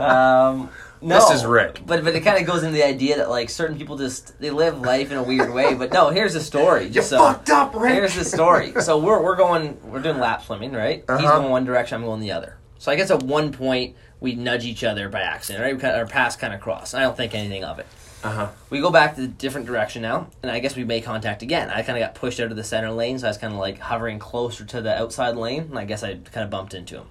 Um, 0.00 0.70
no, 1.00 1.14
This 1.20 1.38
is 1.38 1.44
Rick. 1.46 1.82
But 1.86 2.02
but 2.02 2.14
it 2.16 2.22
kind 2.24 2.40
of 2.40 2.44
goes 2.46 2.64
into 2.64 2.74
the 2.74 2.84
idea 2.84 3.18
that 3.18 3.30
like 3.30 3.50
certain 3.50 3.78
people 3.78 3.96
just 3.96 4.38
they 4.40 4.50
live 4.50 4.80
life 4.80 5.12
in 5.12 5.16
a 5.16 5.22
weird 5.22 5.52
way. 5.52 5.74
But 5.74 5.92
no, 5.92 6.10
here's 6.10 6.34
the 6.34 6.40
story. 6.40 6.84
You 6.86 6.90
Just 6.90 7.10
so 7.10 7.18
fucked 7.18 7.50
up, 7.50 7.74
Rick. 7.76 7.94
here's 7.94 8.16
the 8.16 8.24
story. 8.24 8.72
So 8.80 8.98
we're 8.98 9.22
we're 9.22 9.36
going 9.36 9.78
we're 9.84 10.02
doing 10.02 10.18
lap 10.18 10.42
swimming, 10.42 10.72
right? 10.72 10.98
He's 10.98 11.08
Uh-huh. 11.08 11.38
going 11.38 11.50
one 11.50 11.64
direction, 11.64 11.96
I'm 11.96 12.04
going 12.04 12.20
the 12.20 12.32
other. 12.32 12.56
So 12.78 12.90
I 12.90 12.96
guess 12.96 13.12
at 13.12 13.22
one 13.22 13.52
point 13.52 13.94
we 14.20 14.34
nudge 14.34 14.64
each 14.64 14.82
other 14.84 15.08
by 15.08 15.20
accident, 15.22 15.62
right? 15.64 15.78
Kind 15.78 15.94
of, 15.94 16.00
our 16.00 16.06
paths 16.06 16.36
kind 16.36 16.52
of 16.54 16.60
cross. 16.60 16.94
I 16.94 17.00
don't 17.02 17.16
think 17.16 17.34
anything 17.34 17.64
of 17.64 17.78
it. 17.78 17.86
Uh 18.24 18.30
huh. 18.32 18.48
We 18.68 18.80
go 18.80 18.90
back 18.90 19.14
to 19.14 19.20
the 19.20 19.26
different 19.28 19.66
direction 19.66 20.02
now, 20.02 20.26
and 20.42 20.50
I 20.50 20.58
guess 20.58 20.74
we 20.74 20.82
make 20.84 21.04
contact 21.04 21.42
again. 21.42 21.70
I 21.70 21.82
kind 21.82 21.96
of 21.96 22.02
got 22.04 22.14
pushed 22.16 22.40
out 22.40 22.50
of 22.50 22.56
the 22.56 22.64
center 22.64 22.90
lane, 22.90 23.18
so 23.18 23.26
I 23.26 23.30
was 23.30 23.38
kind 23.38 23.52
of 23.52 23.60
like 23.60 23.78
hovering 23.78 24.18
closer 24.18 24.64
to 24.64 24.80
the 24.82 24.96
outside 24.96 25.36
lane, 25.36 25.62
and 25.70 25.78
I 25.78 25.84
guess 25.84 26.02
I 26.02 26.14
kind 26.14 26.42
of 26.44 26.50
bumped 26.50 26.74
into 26.74 26.96
him. 26.96 27.06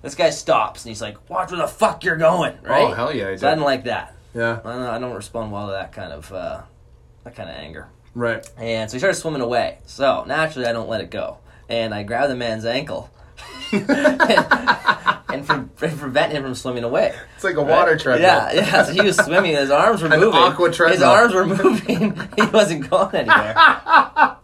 This 0.00 0.14
guy 0.14 0.30
stops, 0.30 0.84
and 0.84 0.88
he's 0.90 1.02
like, 1.02 1.28
"Watch 1.28 1.50
where 1.50 1.60
the 1.60 1.66
fuck 1.68 2.04
you're 2.04 2.16
going!" 2.16 2.54
Right? 2.62 2.84
Oh 2.84 2.92
hell 2.94 3.14
yeah, 3.14 3.28
I 3.28 3.36
So 3.36 3.46
I 3.48 3.50
did. 3.50 3.56
didn't 3.56 3.64
like 3.64 3.84
that. 3.84 4.14
Yeah, 4.34 4.60
I 4.64 4.72
don't, 4.72 4.82
I 4.82 4.98
don't 4.98 5.14
respond 5.14 5.52
well 5.52 5.66
to 5.66 5.72
that 5.72 5.92
kind 5.92 6.12
of 6.12 6.32
uh, 6.32 6.62
that 7.24 7.34
kind 7.34 7.50
of 7.50 7.56
anger. 7.56 7.88
right. 8.14 8.46
And 8.56 8.88
so 8.90 8.94
he 8.94 8.98
started 8.98 9.16
swimming 9.18 9.42
away. 9.42 9.78
So 9.84 10.24
naturally, 10.26 10.66
I 10.68 10.72
don't 10.72 10.88
let 10.88 11.02
it 11.02 11.10
go, 11.10 11.36
and 11.68 11.92
I 11.92 12.02
grab 12.02 12.28
the 12.30 12.36
man's 12.36 12.64
ankle, 12.64 13.10
and, 13.72 13.90
and 15.28 15.46
pre- 15.76 15.88
pre- 15.88 15.96
prevent 15.98 16.32
him 16.32 16.42
from 16.44 16.54
swimming 16.54 16.84
away. 16.84 17.14
It's 17.34 17.44
like 17.44 17.56
a 17.56 17.62
water 17.62 17.92
Right? 17.92 18.00
treadmill. 18.00 18.28
Yeah, 18.28 18.52
yeah. 18.52 18.84
So 18.84 18.92
he 18.92 19.00
was 19.02 19.16
swimming. 19.16 19.54
His 19.56 19.70
arms 19.70 20.02
were 20.02 20.08
An 20.12 20.20
moving. 20.20 20.40
aqua 20.40 20.70
His 20.90 21.02
arms 21.02 21.34
were 21.34 21.46
moving. 21.46 22.16
he 22.36 22.42
wasn't 22.52 22.88
going 22.90 23.14
anywhere. 23.14 23.56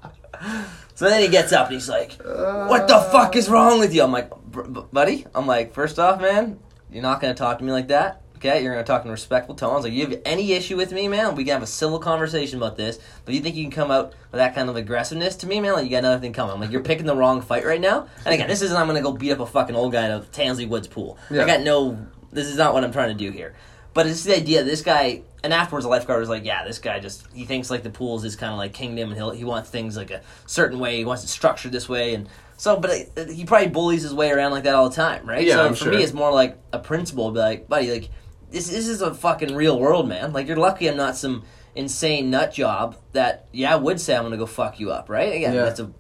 so 0.94 1.09
then 1.09 1.20
he 1.22 1.28
gets 1.28 1.52
up 1.52 1.66
and 1.66 1.74
he's 1.74 1.88
like, 1.88 2.12
"What 2.22 2.88
the 2.88 2.98
fuck 3.12 3.37
is 3.37 3.48
wrong 3.48 3.78
with 3.78 3.94
you?" 3.94 4.02
I'm 4.02 4.12
like, 4.12 4.31
"B- 4.50 4.61
b- 4.70 4.81
"Buddy," 4.92 5.26
I'm 5.35 5.46
like, 5.46 5.72
first 5.74 5.98
off, 5.98 6.20
man, 6.20 6.59
you're 6.90 7.02
not 7.02 7.20
gonna 7.20 7.35
talk 7.35 7.59
to 7.59 7.64
me 7.64 7.72
like 7.72 7.88
that." 7.88 8.21
Okay, 8.44 8.61
you're 8.61 8.72
gonna 8.72 8.83
talk 8.83 9.05
in 9.05 9.11
respectful 9.12 9.55
tones. 9.55 9.85
Like, 9.85 9.92
you 9.92 10.05
have 10.05 10.20
any 10.24 10.52
issue 10.52 10.76
with 10.76 10.90
me, 10.90 11.07
man? 11.07 11.37
We 11.37 11.44
can 11.44 11.52
have 11.52 11.62
a 11.62 11.66
civil 11.66 12.00
conversation 12.00 12.59
about 12.59 12.76
this. 12.76 12.98
But 13.24 13.35
you 13.35 13.40
think 13.40 13.55
you 13.55 13.62
can 13.62 13.70
come 13.70 13.92
out 13.92 14.14
with 14.33 14.40
that 14.40 14.57
kind 14.57 14.68
of 14.68 14.74
aggressiveness 14.74 15.37
to 15.37 15.46
me, 15.46 15.61
man? 15.61 15.74
Like, 15.74 15.85
you 15.85 15.90
got 15.90 15.98
another 15.98 16.18
thing 16.20 16.33
coming. 16.33 16.52
I'm 16.52 16.61
like, 16.61 16.72
you're 16.72 16.83
picking 16.83 17.07
the 17.07 17.14
wrong 17.14 17.40
fight 17.40 17.64
right 17.64 17.81
now. 17.81 18.09
And 18.24 18.35
again, 18.35 18.48
this 18.48 18.61
isn't 18.62 18.76
I'm 18.76 18.88
gonna 18.88 19.00
go 19.00 19.12
beat 19.12 19.31
up 19.31 19.38
a 19.38 19.46
fucking 19.46 19.76
old 19.76 19.92
guy 19.92 20.07
at 20.07 20.11
a 20.11 20.24
Tansley 20.33 20.66
Woods 20.68 20.88
pool. 20.88 21.18
Yeah. 21.31 21.44
I 21.44 21.46
got 21.46 21.61
no. 21.61 22.05
This 22.33 22.48
is 22.48 22.57
not 22.57 22.74
what 22.74 22.83
I'm 22.83 22.90
trying 22.90 23.16
to 23.16 23.24
do 23.24 23.31
here. 23.31 23.55
But 23.94 24.09
it's 24.09 24.24
the 24.24 24.37
idea. 24.37 24.64
This 24.64 24.83
guy, 24.83 25.22
and 25.44 25.52
afterwards, 25.52 25.85
the 25.85 25.90
lifeguard 25.90 26.18
was 26.18 26.28
like, 26.28 26.44
"Yeah, 26.44 26.64
this 26.64 26.78
guy 26.81 26.98
just 26.98 27.26
he 27.33 27.44
thinks 27.44 27.70
like 27.70 27.85
the 27.85 27.90
pools 27.90 28.24
is 28.24 28.35
kind 28.35 28.50
of 28.50 28.59
like 28.59 28.72
kingdom, 28.72 29.11
and 29.11 29.16
he'll 29.16 29.31
he 29.31 29.44
wants 29.44 29.70
things 29.70 29.96
like 29.96 30.11
a 30.11 30.22
certain 30.46 30.81
way. 30.81 30.96
He 30.96 31.05
wants 31.05 31.22
it 31.22 31.28
structured 31.28 31.70
this 31.72 31.88
way, 31.88 32.14
and 32.14 32.28
so. 32.57 32.78
But 32.78 33.11
uh, 33.16 33.26
he 33.26 33.44
probably 33.44 33.68
bullies 33.68 34.02
his 34.02 34.14
way 34.14 34.31
around 34.31 34.52
like 34.52 34.64
that 34.64 34.74
all 34.74 34.88
the 34.88 34.96
time, 34.96 35.28
right? 35.28 35.46
Yeah, 35.46 35.57
so 35.57 35.66
I'm 35.66 35.74
for 35.74 35.85
sure. 35.85 35.92
me, 35.92 36.02
it's 36.02 36.14
more 36.14 36.33
like 36.33 36.57
a 36.72 36.78
principle. 36.78 37.31
Be 37.33 37.40
like, 37.40 37.68
buddy, 37.68 37.90
like 37.92 38.09
this 38.52 38.68
this 38.68 38.86
is 38.86 39.02
a 39.02 39.12
fucking 39.14 39.54
real 39.54 39.78
world, 39.78 40.08
man. 40.08 40.32
Like 40.32 40.46
you're 40.46 40.56
lucky 40.56 40.88
I'm 40.88 40.96
not 40.96 41.16
some 41.16 41.42
insane 41.74 42.30
nut 42.30 42.52
job 42.52 42.96
that 43.12 43.46
yeah 43.52 43.72
I 43.72 43.76
would 43.76 44.00
say 44.00 44.14
I'm 44.14 44.22
gonna 44.22 44.36
go 44.36 44.46
fuck 44.46 44.78
you 44.78 44.90
up, 44.92 45.08
right? 45.08 45.34
Again, 45.34 45.54
Yeah. 45.54 45.62
that's 45.64 45.80
a 45.80 45.90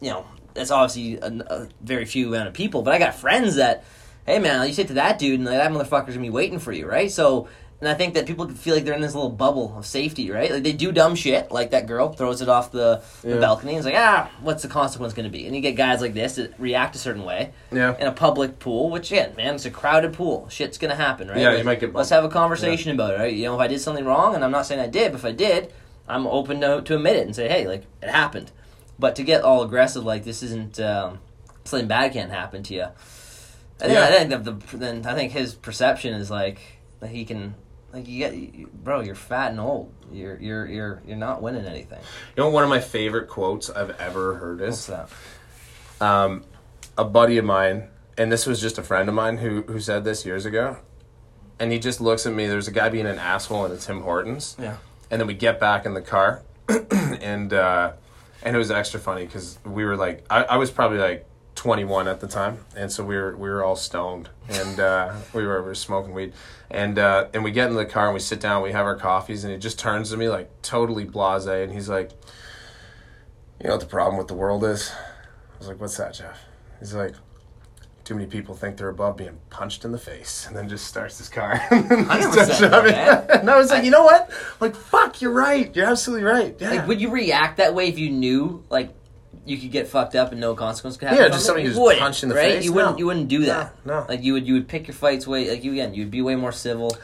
you 0.00 0.10
know, 0.10 0.26
that's 0.54 0.70
obviously 0.70 1.16
a, 1.18 1.26
a 1.26 1.68
very 1.80 2.04
few 2.04 2.28
amount 2.28 2.48
of 2.48 2.54
people. 2.54 2.82
But 2.82 2.92
I 2.94 2.98
got 2.98 3.14
friends 3.14 3.54
that, 3.56 3.84
hey 4.26 4.38
man, 4.38 4.66
you 4.66 4.74
say 4.74 4.84
to 4.84 4.94
that 4.94 5.18
dude, 5.18 5.38
and 5.40 5.46
that 5.46 5.70
motherfucker's 5.70 6.08
gonna 6.14 6.20
be 6.20 6.30
waiting 6.30 6.58
for 6.58 6.72
you, 6.72 6.86
right? 6.86 7.10
So, 7.10 7.48
and 7.82 7.88
I 7.90 7.94
think 7.94 8.14
that 8.14 8.26
people 8.26 8.48
feel 8.48 8.76
like 8.76 8.84
they're 8.84 8.94
in 8.94 9.00
this 9.00 9.12
little 9.14 9.28
bubble 9.28 9.74
of 9.76 9.84
safety, 9.84 10.30
right? 10.30 10.52
Like 10.52 10.62
they 10.62 10.72
do 10.72 10.92
dumb 10.92 11.16
shit, 11.16 11.50
like 11.50 11.72
that 11.72 11.86
girl 11.88 12.12
throws 12.12 12.40
it 12.40 12.48
off 12.48 12.70
the, 12.70 13.02
the 13.22 13.30
Yeah. 13.30 13.40
balcony, 13.40 13.72
and 13.72 13.80
is 13.80 13.84
like, 13.84 13.96
ah, 13.98 14.30
what's 14.40 14.62
the 14.62 14.68
consequence 14.68 15.12
gonna 15.14 15.28
be? 15.30 15.46
And 15.46 15.56
you 15.56 15.60
get 15.60 15.72
guys 15.72 16.00
like 16.00 16.14
this 16.14 16.36
that 16.36 16.54
react 16.60 16.94
a 16.94 16.98
certain 16.98 17.24
way 17.24 17.50
Yeah. 17.72 17.96
in 17.98 18.06
a 18.06 18.12
public 18.12 18.60
pool, 18.60 18.88
which 18.88 19.10
again, 19.10 19.34
man, 19.36 19.56
it's 19.56 19.64
a 19.64 19.70
crowded 19.70 20.12
pool. 20.12 20.48
Shit's 20.48 20.78
gonna 20.78 20.94
happen, 20.94 21.26
right? 21.26 21.38
Yeah, 21.38 21.48
Like, 21.48 21.58
you 21.58 21.64
might 21.64 21.80
get 21.80 21.92
Let's 21.92 22.10
have 22.10 22.22
a 22.24 22.28
conversation 22.28 22.92
about 22.92 23.14
it, 23.14 23.18
right? 23.18 23.34
You 23.34 23.46
know, 23.46 23.54
if 23.56 23.60
I 23.60 23.66
did 23.66 23.80
something 23.80 24.04
wrong, 24.04 24.36
and 24.36 24.44
I'm 24.44 24.52
not 24.52 24.64
saying 24.66 24.80
I 24.80 24.86
did, 24.86 25.10
but 25.10 25.18
if 25.18 25.24
I 25.24 25.32
did, 25.32 25.72
I'm 26.08 26.26
open 26.28 26.60
to, 26.60 26.82
to 26.82 26.94
admit 26.94 27.16
it 27.16 27.26
and 27.26 27.34
say, 27.34 27.48
hey, 27.48 27.66
like 27.66 27.82
it 28.00 28.08
happened. 28.08 28.52
But 28.98 29.16
to 29.16 29.24
get 29.24 29.42
all 29.42 29.62
aggressive, 29.64 30.04
like 30.04 30.22
this 30.22 30.44
isn't 30.44 30.78
um, 30.78 31.18
something 31.64 31.88
bad 31.88 32.12
can't 32.12 32.30
happen 32.30 32.62
to 32.64 32.74
you. 32.74 32.86
Think, 33.78 33.92
Yeah. 33.94 34.04
I 34.04 34.06
think 34.12 34.30
that 34.30 34.44
the 34.44 34.76
then 34.76 35.04
I 35.04 35.14
think 35.14 35.32
his 35.32 35.54
perception 35.54 36.14
is 36.14 36.30
like 36.30 36.60
that 37.00 37.10
he 37.10 37.24
can. 37.24 37.54
Like 37.92 38.08
you 38.08 38.18
get, 38.18 38.34
you- 38.34 38.70
bro, 38.72 39.00
you're 39.00 39.14
fat 39.14 39.50
and 39.50 39.60
old. 39.60 39.92
You're 40.12 40.38
you're 40.40 40.66
you're 40.66 41.02
you're 41.06 41.16
not 41.16 41.42
winning 41.42 41.66
anything. 41.66 42.00
You 42.36 42.42
know, 42.42 42.50
one 42.50 42.62
of 42.64 42.68
my 42.70 42.80
favorite 42.80 43.28
quotes 43.28 43.68
I've 43.70 43.90
ever 44.00 44.34
heard 44.36 44.60
What's 44.60 44.78
is 44.78 44.86
that? 44.86 45.08
um, 46.00 46.44
a 46.98 47.04
buddy 47.04 47.38
of 47.38 47.44
mine, 47.44 47.88
and 48.18 48.30
this 48.32 48.46
was 48.46 48.60
just 48.60 48.78
a 48.78 48.82
friend 48.82 49.08
of 49.08 49.14
mine 49.14 49.38
who 49.38 49.62
who 49.62 49.78
said 49.80 50.04
this 50.04 50.24
years 50.26 50.46
ago, 50.46 50.78
and 51.58 51.70
he 51.72 51.78
just 51.78 52.00
looks 52.00 52.26
at 52.26 52.32
me. 52.34 52.46
There's 52.46 52.68
a 52.68 52.72
guy 52.72 52.88
being 52.88 53.06
an 53.06 53.18
asshole 53.18 53.64
in 53.66 53.72
a 53.72 53.76
Tim 53.76 54.00
Hortons, 54.02 54.56
Yeah. 54.58 54.76
and 55.10 55.20
then 55.20 55.26
we 55.26 55.34
get 55.34 55.60
back 55.60 55.86
in 55.86 55.94
the 55.94 56.02
car, 56.02 56.42
and 56.90 57.52
uh, 57.52 57.92
and 58.42 58.54
it 58.54 58.58
was 58.58 58.70
extra 58.70 59.00
funny 59.00 59.24
because 59.26 59.58
we 59.64 59.84
were 59.84 59.96
like, 59.96 60.24
I, 60.30 60.44
I 60.44 60.56
was 60.56 60.70
probably 60.70 60.98
like 60.98 61.26
21 61.54 62.08
at 62.08 62.20
the 62.20 62.26
time, 62.26 62.58
and 62.76 62.90
so 62.90 63.04
we 63.04 63.16
were 63.16 63.36
we 63.36 63.48
were 63.48 63.62
all 63.62 63.76
stoned, 63.76 64.30
and 64.48 64.80
uh, 64.80 65.14
we 65.32 65.46
were 65.46 65.60
we 65.60 65.68
were 65.68 65.74
smoking 65.74 66.14
weed, 66.14 66.32
and 66.70 66.98
uh, 66.98 67.28
and 67.34 67.44
we 67.44 67.50
get 67.50 67.68
in 67.68 67.76
the 67.76 67.86
car 67.86 68.06
and 68.06 68.14
we 68.14 68.20
sit 68.20 68.40
down, 68.40 68.62
we 68.62 68.72
have 68.72 68.86
our 68.86 68.96
coffees, 68.96 69.44
and 69.44 69.52
he 69.52 69.58
just 69.58 69.78
turns 69.78 70.10
to 70.10 70.16
me 70.16 70.28
like 70.28 70.50
totally 70.62 71.04
blasé, 71.04 71.62
and 71.62 71.72
he's 71.72 71.88
like, 71.88 72.10
"You 73.60 73.68
know 73.68 73.74
what 73.74 73.80
the 73.80 73.86
problem 73.86 74.16
with 74.16 74.28
the 74.28 74.34
world 74.34 74.64
is?" 74.64 74.90
I 75.54 75.58
was 75.58 75.68
like, 75.68 75.80
"What's 75.80 75.96
that, 75.98 76.14
Jeff?" 76.14 76.38
He's 76.80 76.94
like, 76.94 77.14
"Too 78.04 78.14
many 78.14 78.26
people 78.26 78.54
think 78.54 78.78
they're 78.78 78.88
above 78.88 79.18
being 79.18 79.38
punched 79.50 79.84
in 79.84 79.92
the 79.92 79.98
face," 79.98 80.46
and 80.48 80.56
then 80.56 80.68
just 80.68 80.86
starts 80.86 81.18
his 81.18 81.28
car. 81.28 81.60
I 81.70 81.80
never 81.80 82.32
starts 82.32 82.58
said 82.58 82.70
that, 82.70 83.40
and 83.40 83.50
I 83.50 83.56
was 83.58 83.70
like, 83.70 83.84
"You 83.84 83.90
know 83.90 84.04
what? 84.04 84.30
Like, 84.58 84.74
fuck, 84.74 85.20
you're 85.20 85.32
right. 85.32 85.74
You're 85.76 85.86
absolutely 85.86 86.24
right." 86.24 86.56
Yeah. 86.58 86.70
Like, 86.70 86.88
would 86.88 87.00
you 87.00 87.10
react 87.10 87.58
that 87.58 87.74
way 87.74 87.88
if 87.88 87.98
you 87.98 88.10
knew, 88.10 88.64
like, 88.70 88.94
you 89.44 89.58
could 89.58 89.70
get 89.70 89.88
fucked 89.88 90.14
up 90.14 90.32
and 90.32 90.40
no 90.40 90.54
consequence 90.54 90.96
could 90.96 91.08
happen? 91.08 91.22
Yeah, 91.24 91.28
just 91.30 91.46
somebody 91.46 91.66
who's 91.66 91.98
punched 91.98 92.22
in 92.22 92.28
the 92.28 92.34
right? 92.34 92.54
face? 92.54 92.64
You 92.64 92.72
wouldn't. 92.72 92.94
No. 92.94 92.98
You 92.98 93.06
wouldn't 93.06 93.28
do 93.28 93.44
that. 93.46 93.74
No, 93.84 94.00
no. 94.00 94.06
Like 94.08 94.22
you 94.22 94.34
would. 94.34 94.46
You 94.46 94.54
would 94.54 94.68
pick 94.68 94.86
your 94.86 94.94
fights 94.94 95.26
way. 95.26 95.50
Like 95.50 95.64
you 95.64 95.72
again. 95.72 95.94
You'd 95.94 96.10
be 96.10 96.22
way 96.22 96.36
more 96.36 96.52
civil. 96.52 96.96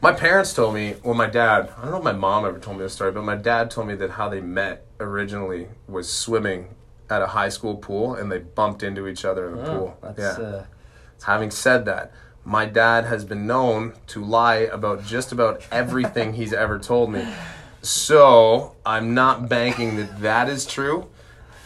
My 0.00 0.12
parents 0.12 0.54
told 0.54 0.74
me, 0.74 0.94
well, 1.02 1.14
my 1.14 1.26
dad, 1.26 1.72
I 1.76 1.82
don't 1.82 1.90
know 1.90 1.98
if 1.98 2.04
my 2.04 2.12
mom 2.12 2.44
ever 2.44 2.60
told 2.60 2.76
me 2.76 2.84
this 2.84 2.92
story, 2.92 3.10
but 3.10 3.24
my 3.24 3.34
dad 3.34 3.68
told 3.68 3.88
me 3.88 3.96
that 3.96 4.10
how 4.10 4.28
they 4.28 4.40
met 4.40 4.86
originally 5.00 5.66
was 5.88 6.08
swimming 6.12 6.76
at 7.10 7.20
a 7.20 7.26
high 7.26 7.48
school 7.48 7.74
pool 7.76 8.14
and 8.14 8.30
they 8.30 8.38
bumped 8.38 8.84
into 8.84 9.08
each 9.08 9.24
other 9.24 9.48
in 9.48 9.56
the 9.56 9.64
pool. 9.64 9.98
Oh, 10.00 10.12
That's 10.12 10.38
yeah. 10.38 10.44
uh, 10.44 10.64
Having 11.24 11.50
said 11.50 11.84
that, 11.86 12.12
my 12.44 12.64
dad 12.64 13.06
has 13.06 13.24
been 13.24 13.44
known 13.48 13.94
to 14.08 14.24
lie 14.24 14.68
about 14.72 15.04
just 15.04 15.32
about 15.32 15.62
everything 15.72 16.34
he's 16.34 16.52
ever 16.52 16.78
told 16.78 17.10
me. 17.12 17.26
So 17.80 18.74
I'm 18.84 19.14
not 19.14 19.48
banking 19.48 19.96
that 19.98 20.20
that 20.20 20.48
is 20.48 20.66
true. 20.66 21.08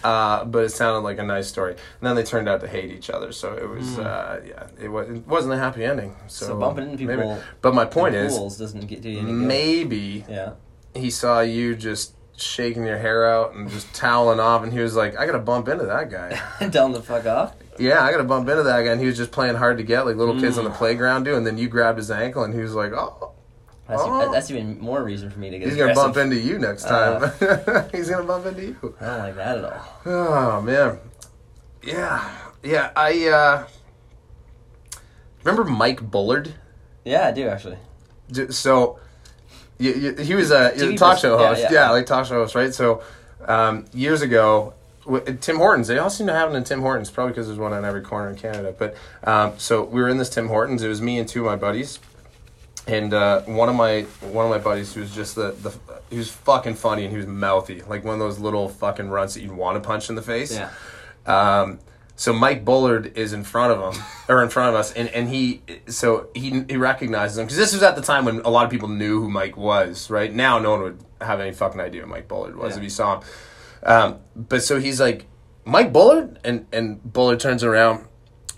Uh, 0.05 0.45
but 0.45 0.65
it 0.65 0.71
sounded 0.71 1.01
like 1.01 1.19
a 1.19 1.23
nice 1.23 1.47
story. 1.49 1.73
And 1.73 1.81
then 2.01 2.17
they 2.17 2.23
turned 2.25 2.49
out 2.49 2.61
to 2.63 2.69
hate 2.69 2.91
each 2.91 3.09
other, 3.11 3.31
so 3.33 3.53
it 3.55 3.69
was, 3.69 3.99
uh, 3.99 4.41
yeah, 4.47 4.67
it, 4.81 4.89
was, 4.89 5.09
it 5.09 5.27
wasn't 5.27 5.55
a 5.55 5.59
happy 5.59 5.85
ending. 5.85 6.17
So, 6.27 6.47
Hmm. 6.47 6.53
So 6.53 6.59
bumping 6.59 6.91
into 6.91 7.05
maybe- 7.05 7.23
people 7.23 7.41
But 7.61 7.75
my 7.75 7.85
point 7.85 8.15
is, 8.15 8.37
doesn't 8.57 8.87
get 8.87 9.01
do 9.03 9.09
you 9.11 9.23
maybe 9.23 10.25
Yeah. 10.29 10.53
he 10.95 11.11
saw 11.11 11.41
you 11.41 11.75
just 11.77 12.15
shaking 12.37 12.85
your 12.85 12.99
hair 12.99 13.27
out 13.31 13.55
and 13.55 13.71
just 13.71 13.95
toweling 13.95 14.41
off, 14.41 14.63
and 14.65 14.73
he 14.73 14.81
was 14.81 14.97
like, 14.97 15.17
"I 15.19 15.27
gotta 15.27 15.39
bump 15.39 15.69
into 15.69 15.85
that 15.87 16.11
guy." 16.11 16.41
Tell 16.71 16.89
them 16.89 16.95
to 16.95 17.03
fuck 17.03 17.27
off. 17.27 17.55
yeah, 17.79 18.03
I 18.03 18.11
gotta 18.11 18.25
bump 18.25 18.49
into 18.49 18.63
that 18.65 18.83
guy, 18.83 18.91
and 18.91 19.01
he 19.01 19.07
was 19.07 19.17
just 19.17 19.31
playing 19.31 19.55
hard 19.57 19.77
to 19.79 19.85
get, 19.85 20.07
like 20.07 20.17
little 20.17 20.39
kids 20.41 20.57
Mm. 20.57 20.61
on 20.61 20.65
the 20.65 20.71
playground 20.71 21.25
do. 21.25 21.37
And 21.37 21.47
then 21.47 21.59
you 21.59 21.69
grabbed 21.69 21.99
his 21.99 22.11
ankle, 22.11 22.43
and 22.43 22.53
he 22.55 22.61
was 22.61 22.75
like, 22.75 22.93
"Oh, 22.93 23.33
That's, 23.89 24.03
Oh. 24.05 24.31
that's 24.33 24.51
even 24.51 24.79
more 24.81 25.03
reason 25.03 25.29
for 25.31 25.39
me 25.39 25.51
to 25.51 25.59
get. 25.59 25.69
he's 25.69 25.77
gonna 25.77 25.95
bump 25.95 26.17
into 26.17 26.37
you 26.37 26.59
next 26.59 26.85
Uh. 26.85 27.31
time. 27.31 27.89
he's 27.93 28.09
gonna 28.09 28.25
bump 28.25 28.47
into 28.47 28.63
you." 28.63 28.95
I 29.01 29.05
don't 29.07 29.19
like 29.19 29.37
that 29.37 29.59
at 29.59 29.65
all. 29.65 29.83
Oh 30.07 30.61
man, 30.63 30.99
yeah, 31.83 32.31
yeah. 32.63 32.91
I 32.95 33.29
uh, 33.29 33.67
remember 35.45 35.65
Mike 35.69 36.11
Bullard. 36.11 36.55
Yeah, 37.05 37.27
I 37.29 37.33
do 37.33 37.49
actually. 37.49 37.79
So 38.51 38.99
you, 39.79 39.93
you, 39.93 40.15
he 40.17 40.35
was 40.35 40.51
a, 40.51 40.71
he 40.71 40.83
was 40.85 40.95
a 40.95 40.97
talk 40.97 41.19
show 41.19 41.37
host 41.37 41.61
yeah, 41.63 41.73
yeah. 41.73 41.91
like 41.91 42.07
talk 42.07 42.25
show 42.27 42.35
host 42.35 42.55
right 42.55 42.73
so 42.73 43.03
um, 43.47 43.85
years 43.93 44.23
ago 44.23 44.75
Tim 45.41 45.57
Hortons 45.57 45.89
they 45.89 45.99
all 45.99 46.09
seem 46.09 46.29
to 46.29 46.33
have 46.33 46.53
it 46.53 46.57
in 46.57 46.63
Tim 46.65 46.81
Hortons 46.81 47.11
probably 47.11 47.33
because 47.33 47.49
there's 47.49 47.59
one 47.59 47.73
on 47.73 47.85
every 47.85 48.01
corner 48.01 48.31
in 48.31 48.37
Canada 48.37 48.73
but 48.79 48.95
um, 49.25 49.55
so 49.59 49.83
we 49.83 50.01
were 50.01 50.09
in 50.09 50.19
this 50.19 50.29
Tim 50.31 50.47
Hortons 50.49 50.83
it 50.83 50.89
was 50.89 51.03
me 51.03 51.19
and 51.19 51.29
two 51.29 51.41
of 51.41 51.47
my 51.47 51.57
buddies 51.57 51.99
and 52.87 53.15
uh, 53.15 53.43
one 53.43 53.69
of 53.69 53.75
my 53.77 54.03
one 54.21 54.45
of 54.45 54.51
my 54.51 54.59
buddies 54.59 54.93
who 54.95 55.01
was 55.01 55.15
just 55.15 55.35
the, 55.37 55.53
the 55.53 55.73
he 56.11 56.19
was 56.19 56.31
fucking 56.31 56.75
funny 56.75 57.03
and 57.05 57.11
he 57.13 57.17
was 57.17 57.27
mouthy 57.27 57.81
like 57.83 58.05
one 58.05 58.15
of 58.15 58.21
those 58.21 58.39
little 58.39 58.69
fucking 58.69 59.09
runts 59.09 59.35
that 59.35 59.41
you'd 59.43 59.53
want 59.53 59.81
to 59.83 59.87
punch 59.87 60.09
in 60.09 60.15
the 60.17 60.23
face 60.23 60.53
Yeah. 60.57 60.71
um, 61.27 61.79
so 62.17 62.33
Mike 62.33 62.65
Bullard 62.65 63.17
is 63.17 63.33
in 63.33 63.43
front 63.43 63.73
of 63.73 63.95
him, 63.97 64.03
or 64.29 64.43
in 64.43 64.51
front 64.51 64.69
of 64.69 64.75
us, 64.75 64.93
and, 64.93 65.09
and 65.09 65.29
he 65.29 65.63
so 65.89 66.29
he 66.35 66.63
he 66.69 66.77
recognizes 66.77 67.39
him 67.39 67.47
because 67.47 67.57
this 67.57 67.73
was 67.73 67.83
at 67.83 67.97
the 67.97 68.03
time 68.03 68.25
when 68.27 68.41
a 68.41 68.51
lot 68.51 68.65
of 68.65 68.71
people 68.71 68.89
knew 68.89 69.21
who 69.23 69.31
Mike 69.31 69.57
was. 69.57 70.11
Right 70.11 70.33
now, 70.33 70.59
no 70.59 70.73
one 70.73 70.83
would 70.83 70.99
have 71.23 71.41
any 71.41 71.53
fucking 71.53 71.81
idea 71.81 72.03
who 72.03 72.07
Mike 72.09 72.29
Bullard 72.29 72.55
was 72.55 72.73
Yeah. 72.73 72.77
if 72.79 72.83
you 72.85 72.91
saw 72.91 73.17
him. 73.19 73.25
Um, 73.85 74.19
but 74.37 74.63
so 74.63 74.79
he's 74.79 75.01
like 75.01 75.25
Mike 75.65 75.93
Bullard, 75.93 76.39
and 76.45 76.67
and 76.73 77.03
Bullard 77.03 77.41
turns 77.41 77.65
around 77.65 78.05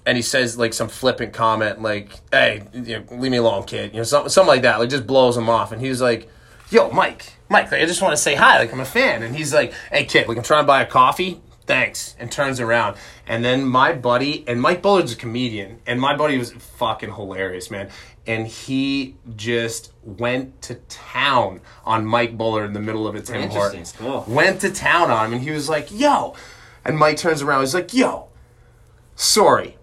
and 0.06 0.16
he 0.16 0.22
says 0.22 0.58
like 0.58 0.72
some 0.72 0.88
flippant 0.88 1.32
comment 1.32 1.80
like, 1.82 2.20
"Hey, 2.30 2.62
you 2.72 2.98
know, 2.98 3.04
leave 3.16 3.30
me 3.30 3.38
alone, 3.38 3.64
kid," 3.64 3.92
you 3.92 3.98
know, 3.98 4.04
something 4.04 4.30
something 4.30 4.48
like 4.48 4.62
that. 4.62 4.78
Like 4.78 4.90
just 4.90 5.06
blows 5.06 5.36
him 5.36 5.48
off, 5.48 5.72
and 5.72 5.80
he's 5.80 6.00
like, 6.02 6.28
"Yo, 6.70 6.90
Mike, 6.90 7.32
Mike, 7.48 7.70
like, 7.70 7.82
I 7.82 7.86
just 7.86 8.02
want 8.02 8.12
to 8.12 8.16
say 8.16 8.34
hi. 8.34 8.58
Like 8.58 8.72
I'm 8.72 8.80
a 8.80 8.84
fan." 8.84 9.22
And 9.22 9.34
he's 9.34 9.54
like, 9.54 9.72
"Hey, 9.90 10.04
kid, 10.04 10.28
like 10.28 10.36
I'm 10.36 10.42
trying 10.42 10.62
to 10.62 10.66
buy 10.66 10.82
a 10.82 10.86
coffee." 10.86 11.40
Thanks, 11.66 12.14
and 12.18 12.30
turns 12.30 12.60
around, 12.60 12.98
and 13.26 13.42
then 13.42 13.64
my 13.64 13.94
buddy 13.94 14.44
and 14.46 14.60
Mike 14.60 14.82
Bullard's 14.82 15.14
a 15.14 15.16
comedian, 15.16 15.80
and 15.86 15.98
my 15.98 16.14
buddy 16.14 16.36
was 16.36 16.52
fucking 16.52 17.14
hilarious, 17.14 17.70
man. 17.70 17.88
And 18.26 18.46
he 18.46 19.16
just 19.34 19.92
went 20.02 20.60
to 20.62 20.74
town 20.74 21.60
on 21.86 22.04
Mike 22.04 22.36
Bullard 22.36 22.66
in 22.66 22.72
the 22.74 22.80
middle 22.80 23.06
of 23.06 23.14
a 23.14 23.22
Tim 23.22 23.48
Hortons. 23.48 23.94
Cool. 23.96 24.24
Went 24.28 24.60
to 24.60 24.70
town 24.70 25.10
on 25.10 25.26
him, 25.26 25.32
and 25.34 25.42
he 25.42 25.52
was 25.52 25.70
like, 25.70 25.88
"Yo," 25.90 26.34
and 26.84 26.98
Mike 26.98 27.16
turns 27.16 27.40
around, 27.40 27.60
he's 27.60 27.74
like, 27.74 27.94
"Yo, 27.94 28.28
sorry, 29.14 29.78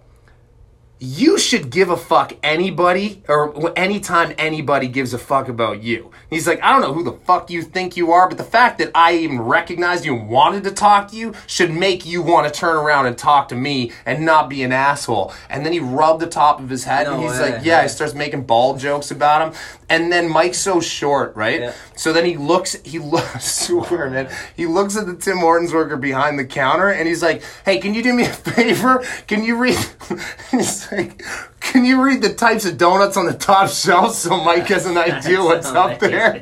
you 1.04 1.40
should 1.40 1.72
give 1.72 1.90
a 1.90 1.98
fuck 1.98 2.32
anybody 2.44 3.24
or 3.28 3.74
anytime 3.76 4.36
anybody 4.38 4.88
gives 4.88 5.16
a 5.16 5.18
fuck 5.18 5.48
about 5.50 5.82
you. 5.82 6.12
He's 6.30 6.46
like, 6.46 6.62
I 6.62 6.72
don't 6.72 6.82
know 6.82 6.94
who 6.94 7.04
the 7.04 7.14
fuck 7.26 7.50
you 7.50 7.64
think 7.64 7.98
you 7.98 8.12
are, 8.12 8.30
but 8.30 8.38
the 8.38 8.44
fact 8.44 8.78
that 8.78 8.92
I 8.94 9.16
even 9.16 9.42
recognized 9.42 10.06
you 10.06 10.16
and 10.16 10.30
wanted 10.30 10.64
to 10.66 10.72
talk 10.72 11.10
to 11.10 11.16
you 11.18 11.34
should 11.48 11.72
make 11.72 12.06
you 12.06 12.22
want 12.22 12.46
to 12.54 12.58
turn 12.58 12.76
around 12.76 13.08
and 13.08 13.18
talk 13.18 13.48
to 13.48 13.56
me 13.56 13.92
and 14.06 14.24
not 14.24 14.48
be 14.48 14.62
an 14.62 14.72
asshole. 14.72 15.34
And 15.50 15.66
then 15.66 15.74
he 15.74 15.80
rubbed 15.80 16.20
the 16.22 16.28
top 16.28 16.60
of 16.60 16.70
his 16.70 16.84
head 16.84 17.06
No 17.06 17.14
and 17.16 17.24
he's 17.24 17.32
way. 17.32 17.54
like, 17.54 17.66
Yeah, 17.66 17.82
he 17.82 17.88
starts 17.90 18.14
making 18.14 18.44
ball 18.44 18.78
jokes 18.78 19.10
about 19.10 19.48
him. 19.48 19.60
And 19.90 20.12
then 20.12 20.30
Mike's 20.30 20.60
so 20.60 20.80
short, 20.82 21.36
right? 21.36 21.60
Yeah. 21.62 21.74
So 21.98 22.14
then 22.14 22.26
he 22.26 22.38
looks, 22.38 22.74
he 22.86 23.00
looks, 23.00 23.52
swear, 23.66 24.08
man, 24.12 24.30
he 24.56 24.68
looks 24.68 24.96
at 24.96 25.08
the 25.08 25.16
Tim 25.16 25.40
Hortons 25.40 25.74
worker 25.74 25.98
behind 25.98 26.38
the 26.38 26.46
counter 26.46 26.90
and 26.90 27.08
he's 27.08 27.24
like, 27.24 27.42
hey, 27.66 27.80
can 27.80 27.96
you 27.96 28.04
do 28.04 28.14
me 28.14 28.24
a 28.26 28.30
favor? 28.32 29.04
Can 29.26 29.44
you 29.44 29.58
read, 29.58 29.76
like, 30.92 31.24
can 31.60 31.86
you 31.86 32.04
read 32.04 32.22
the 32.22 32.34
types 32.34 32.66
of 32.66 32.78
donuts 32.78 33.16
on 33.18 33.26
the 33.26 33.34
top 33.34 33.70
shelf 33.72 34.14
so 34.16 34.44
Mike 34.44 34.68
has 34.68 34.86
an 34.86 34.98
idea 34.98 35.42
what's 35.44 35.68
up 35.68 36.00
there? 36.00 36.40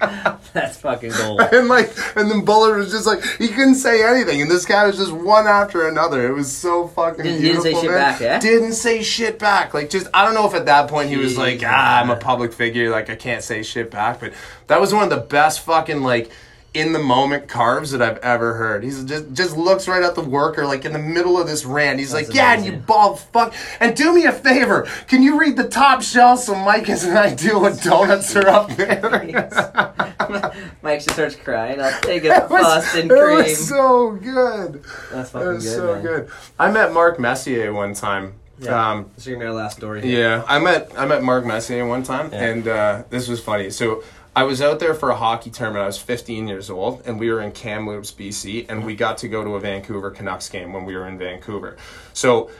That's 0.52 0.76
fucking 0.78 1.12
gold. 1.12 1.40
and 1.40 1.68
like, 1.68 1.90
and 2.16 2.30
then 2.30 2.44
Bullard 2.44 2.76
was 2.76 2.90
just 2.90 3.06
like, 3.06 3.22
he 3.38 3.48
couldn't 3.48 3.76
say 3.76 4.04
anything, 4.04 4.42
and 4.42 4.50
this 4.50 4.66
guy 4.66 4.86
was 4.86 4.98
just 4.98 5.12
one 5.12 5.46
after 5.46 5.88
another. 5.88 6.28
It 6.28 6.32
was 6.34 6.54
so 6.54 6.88
fucking 6.88 7.24
Didn't- 7.24 7.40
didn't 7.42 7.62
beautiful. 7.62 7.80
say 7.80 7.86
shit 7.86 7.90
back, 7.96 8.20
eh? 8.20 8.38
Didn't 8.40 8.72
say 8.74 9.02
shit 9.02 9.38
back. 9.38 9.72
Like, 9.74 9.88
just 9.90 10.08
I 10.12 10.24
don't 10.24 10.34
know 10.34 10.46
if 10.46 10.54
at 10.54 10.66
that 10.66 10.88
point 10.88 11.08
he 11.08 11.16
was 11.16 11.38
like, 11.38 11.62
ah, 11.64 12.00
I'm 12.00 12.10
a 12.10 12.16
public 12.16 12.52
figure, 12.52 12.90
like 12.90 13.08
I 13.08 13.16
can't 13.16 13.42
say 13.42 13.62
shit 13.62 13.90
back. 13.90 14.20
But 14.20 14.34
that 14.66 14.80
was 14.80 14.92
one 14.92 15.04
of 15.04 15.10
the 15.10 15.16
best 15.26 15.60
fucking 15.60 16.02
like 16.02 16.30
in 16.74 16.94
the 16.94 16.98
moment 16.98 17.48
carves 17.48 17.90
that 17.90 18.00
I've 18.00 18.16
ever 18.18 18.54
heard. 18.54 18.82
He's 18.82 19.04
just 19.04 19.32
just 19.34 19.56
looks 19.56 19.86
right 19.88 20.02
at 20.02 20.14
the 20.14 20.22
worker 20.22 20.64
like 20.66 20.84
in 20.86 20.92
the 20.94 20.98
middle 20.98 21.38
of 21.38 21.46
this 21.46 21.64
rant. 21.66 21.98
He's 21.98 22.12
That's 22.12 22.28
like, 22.28 22.34
yeah, 22.36 22.54
and 22.54 22.64
you 22.64 22.72
bald 22.72 23.20
fuck. 23.20 23.52
And 23.78 23.94
do 23.94 24.14
me 24.14 24.24
a 24.24 24.32
favor, 24.32 24.88
can 25.06 25.22
you 25.22 25.38
read 25.38 25.56
the 25.56 25.68
top 25.68 26.00
shelf 26.02 26.40
so 26.40 26.54
Mike 26.54 26.86
has 26.86 27.04
an 27.04 27.16
idea 27.16 27.58
what 27.58 27.82
donuts 27.82 28.34
are 28.36 28.48
up 28.48 28.70
there? 28.70 29.00
Mike 30.82 31.00
just 31.00 31.10
starts 31.10 31.36
crying. 31.36 31.80
I'll 31.80 32.00
take 32.00 32.24
a 32.24 32.36
It 32.44 32.50
was- 32.50 32.94
it 32.94 33.08
cream. 33.08 33.36
was 33.36 33.68
so 33.68 34.12
good. 34.12 34.82
That's 35.12 35.28
It 35.28 35.32
fucking 35.32 35.48
was 35.48 35.64
good, 35.64 35.74
so 35.76 35.94
man. 35.94 36.02
good. 36.02 36.30
I 36.58 36.70
met 36.70 36.92
Mark 36.92 37.18
Messier 37.20 37.72
one 37.72 37.94
time. 37.94 38.34
Yeah. 38.58 38.90
Um, 38.92 39.10
this 39.16 39.26
is 39.26 39.32
gonna 39.32 39.40
be 39.40 39.46
our 39.46 39.52
last 39.54 39.76
story. 39.76 40.02
Here. 40.02 40.20
yeah, 40.38 40.44
I 40.46 40.58
met 40.60 40.92
I 40.96 41.04
met 41.04 41.22
Mark 41.24 41.44
Messier 41.44 41.84
one 41.84 42.02
time, 42.04 42.30
Yeah. 42.32 42.44
and 42.44 42.68
uh, 42.68 43.02
this 43.10 43.26
was 43.26 43.40
funny. 43.42 43.70
So 43.70 44.04
I 44.34 44.44
was 44.44 44.62
out 44.62 44.78
there 44.78 44.94
for 44.94 45.10
a 45.10 45.14
hockey 45.16 45.50
tournament. 45.50 45.82
I 45.82 45.86
was 45.86 45.98
15 45.98 46.48
years 46.48 46.70
old, 46.70 47.02
and 47.04 47.20
we 47.20 47.30
were 47.30 47.42
in 47.42 47.52
Kamloops, 47.52 48.12
BC, 48.12 48.66
and 48.70 48.84
we 48.84 48.94
got 48.96 49.18
to 49.18 49.28
go 49.28 49.44
to 49.44 49.56
a 49.56 49.60
Vancouver 49.60 50.10
Canucks 50.10 50.48
game 50.48 50.72
when 50.72 50.86
we 50.86 50.96
were 50.96 51.06
in 51.06 51.18
Vancouver. 51.18 51.76
So 52.14 52.50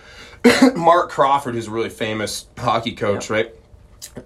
Marc 0.77 1.09
Crawford, 1.11 1.55
who's 1.55 1.69
a 1.69 1.71
really 1.71 1.89
famous 1.89 2.47
hockey 2.59 2.93
coach, 2.93 3.31
Yeah. 3.31 3.37
right? 3.37 3.55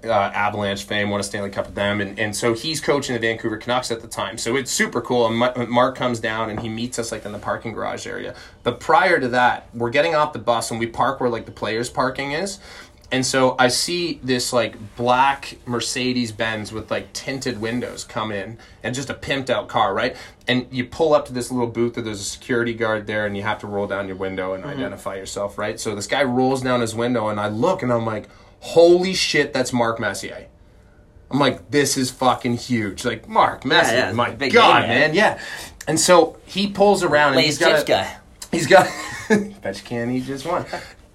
uh, 0.05 0.09
Avalanche 0.11 0.85
fame, 0.85 1.11
won 1.11 1.21
a 1.21 1.23
Stanley 1.23 1.51
Cup 1.51 1.67
with 1.67 1.75
them, 1.75 2.01
and, 2.01 2.19
and 2.19 2.35
so 2.35 2.55
he's 2.55 2.81
coaching 2.81 3.13
the 3.15 3.21
Vancouver 3.21 3.59
Canucks 3.59 3.91
at 3.91 4.01
the 4.01 4.09
time. 4.09 4.39
So 4.39 4.57
it's 4.57 4.71
super 4.71 5.01
cool. 5.03 5.27
And 5.27 5.37
Ma- 5.37 5.53
Marc 5.69 5.97
comes 5.97 6.19
down 6.19 6.49
and 6.49 6.59
he 6.59 6.69
meets 6.71 6.99
us 6.99 7.13
like 7.13 7.27
in 7.27 7.31
the 7.33 7.39
parking 7.39 7.73
garage 7.75 8.07
area. 8.07 8.35
But 8.63 8.81
prior 8.81 9.21
to 9.21 9.29
that, 9.29 9.69
we're 9.75 9.91
getting 9.91 10.15
off 10.15 10.33
the 10.33 10.39
bus 10.39 10.71
and 10.71 10.81
we 10.81 10.87
park 10.87 11.21
where 11.21 11.29
like 11.29 11.45
the 11.45 11.53
players' 11.53 11.91
parking 11.91 12.33
is. 12.33 12.59
And 13.13 13.25
so 13.25 13.55
I 13.59 13.69
see 13.69 14.21
this 14.23 14.53
like 14.53 14.97
black 14.97 15.59
Mercedes 15.65 16.33
Benz 16.33 16.73
with 16.73 16.91
like 16.91 17.13
tinted 17.13 17.61
windows 17.61 18.03
come 18.03 18.33
in 18.33 18.59
and 18.83 18.95
just 18.95 19.11
a 19.11 19.15
pimped 19.15 19.49
out 19.49 19.69
car, 19.69 19.95
right? 19.95 20.17
And 20.49 20.67
you 20.71 20.85
pull 20.85 21.15
up 21.15 21.27
to 21.27 21.33
this 21.33 21.51
little 21.51 21.69
booth, 21.69 21.97
and 21.97 22.07
there's 22.07 22.21
a 22.21 22.25
security 22.25 22.75
guard 22.75 23.07
there, 23.07 23.27
and 23.27 23.37
you 23.37 23.43
have 23.43 23.59
to 23.61 23.67
roll 23.67 23.87
down 23.87 24.07
your 24.09 24.17
window 24.17 24.55
and 24.55 24.65
mm-hmm. 24.65 24.73
identify 24.73 25.17
yourself, 25.17 25.57
right? 25.59 25.79
So 25.79 25.95
this 25.95 26.07
guy 26.07 26.25
rolls 26.25 26.63
down 26.63 26.81
his 26.81 26.95
window, 26.95 27.29
and 27.29 27.39
I 27.39 27.49
look 27.49 27.83
and 27.83 27.93
I'm 27.93 28.07
like, 28.07 28.29
holy 28.61 29.15
shit, 29.15 29.53
that's 29.53 29.73
Mark 29.73 30.01
Messier. 30.01 30.47
I'm 31.31 31.41
like, 31.41 31.71
this 31.71 31.97
is 31.97 32.11
fucking 32.11 32.57
huge. 32.57 33.05
Like, 33.05 33.29
Mark 33.29 33.65
Messier, 33.65 33.99
yeah, 33.99 34.13
my 34.13 34.31
big 34.31 34.53
God, 34.53 34.83
name, 34.83 34.89
man. 34.89 35.01
man, 35.01 35.15
yeah. 35.15 35.41
And 35.89 35.99
so 35.99 36.39
he 36.47 36.69
pulls 36.69 37.03
around 37.03 37.35
and 37.35 37.43
he's 37.43 37.59
got 37.59 37.83
a, 37.83 37.85
guy. 37.85 38.17
He's 38.53 38.67
got 38.67 38.89
Bet 39.29 39.77
you 39.79 39.85
can't 39.85 40.11
eat 40.11 40.25
just 40.25 40.47
one. 40.47 40.65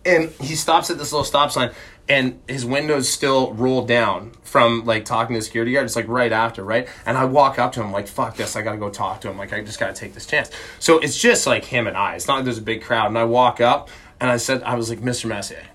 And 0.04 0.30
he 0.42 0.56
stops 0.56 0.90
at 0.90 0.98
this 0.98 1.12
little 1.12 1.26
stop 1.26 1.52
sign, 1.52 1.72
and 2.10 2.42
his 2.48 2.66
window's 2.66 3.08
still 3.08 3.54
rolled 3.54 3.88
down 3.88 4.32
from 4.42 4.84
like 4.86 5.06
talking 5.06 5.36
to 5.36 5.40
the 5.40 5.46
security 5.46 5.74
guard. 5.74 5.86
It's 5.86 5.96
like 5.96 6.08
right 6.08 6.32
after, 6.32 6.64
right? 6.64 6.88
And 7.06 7.18
I 7.18 7.26
walk 7.26 7.60
up 7.60 7.72
to 7.74 7.82
him 7.82 7.92
like, 7.92 8.08
"Fuck 8.08 8.36
this! 8.36 8.56
I 8.56 8.64
gotta 8.64 8.78
go 8.78 8.90
talk 8.90 9.22
to 9.22 9.30
him. 9.30 9.38
Like 9.38 9.54
I 9.54 9.62
just 9.64 9.80
gotta 9.80 9.94
take 9.94 10.14
this 10.14 10.26
chance." 10.26 10.50
So 10.80 10.98
it's 11.00 11.20
just 11.20 11.46
like 11.46 11.66
him 11.66 11.86
and 11.86 11.96
I. 11.96 12.16
It's 12.16 12.28
not 12.28 12.38
like 12.38 12.46
there's 12.46 12.58
a 12.58 12.64
big 12.64 12.82
crowd. 12.82 13.08
And 13.08 13.18
I 13.18 13.26
walk 13.26 13.62
up, 13.62 13.90
and 14.20 14.32
I 14.32 14.38
said, 14.38 14.64
"I 14.64 14.76
was 14.76 14.90
like, 14.90 15.00
Mr. 15.00 15.26
Messier." 15.26 15.66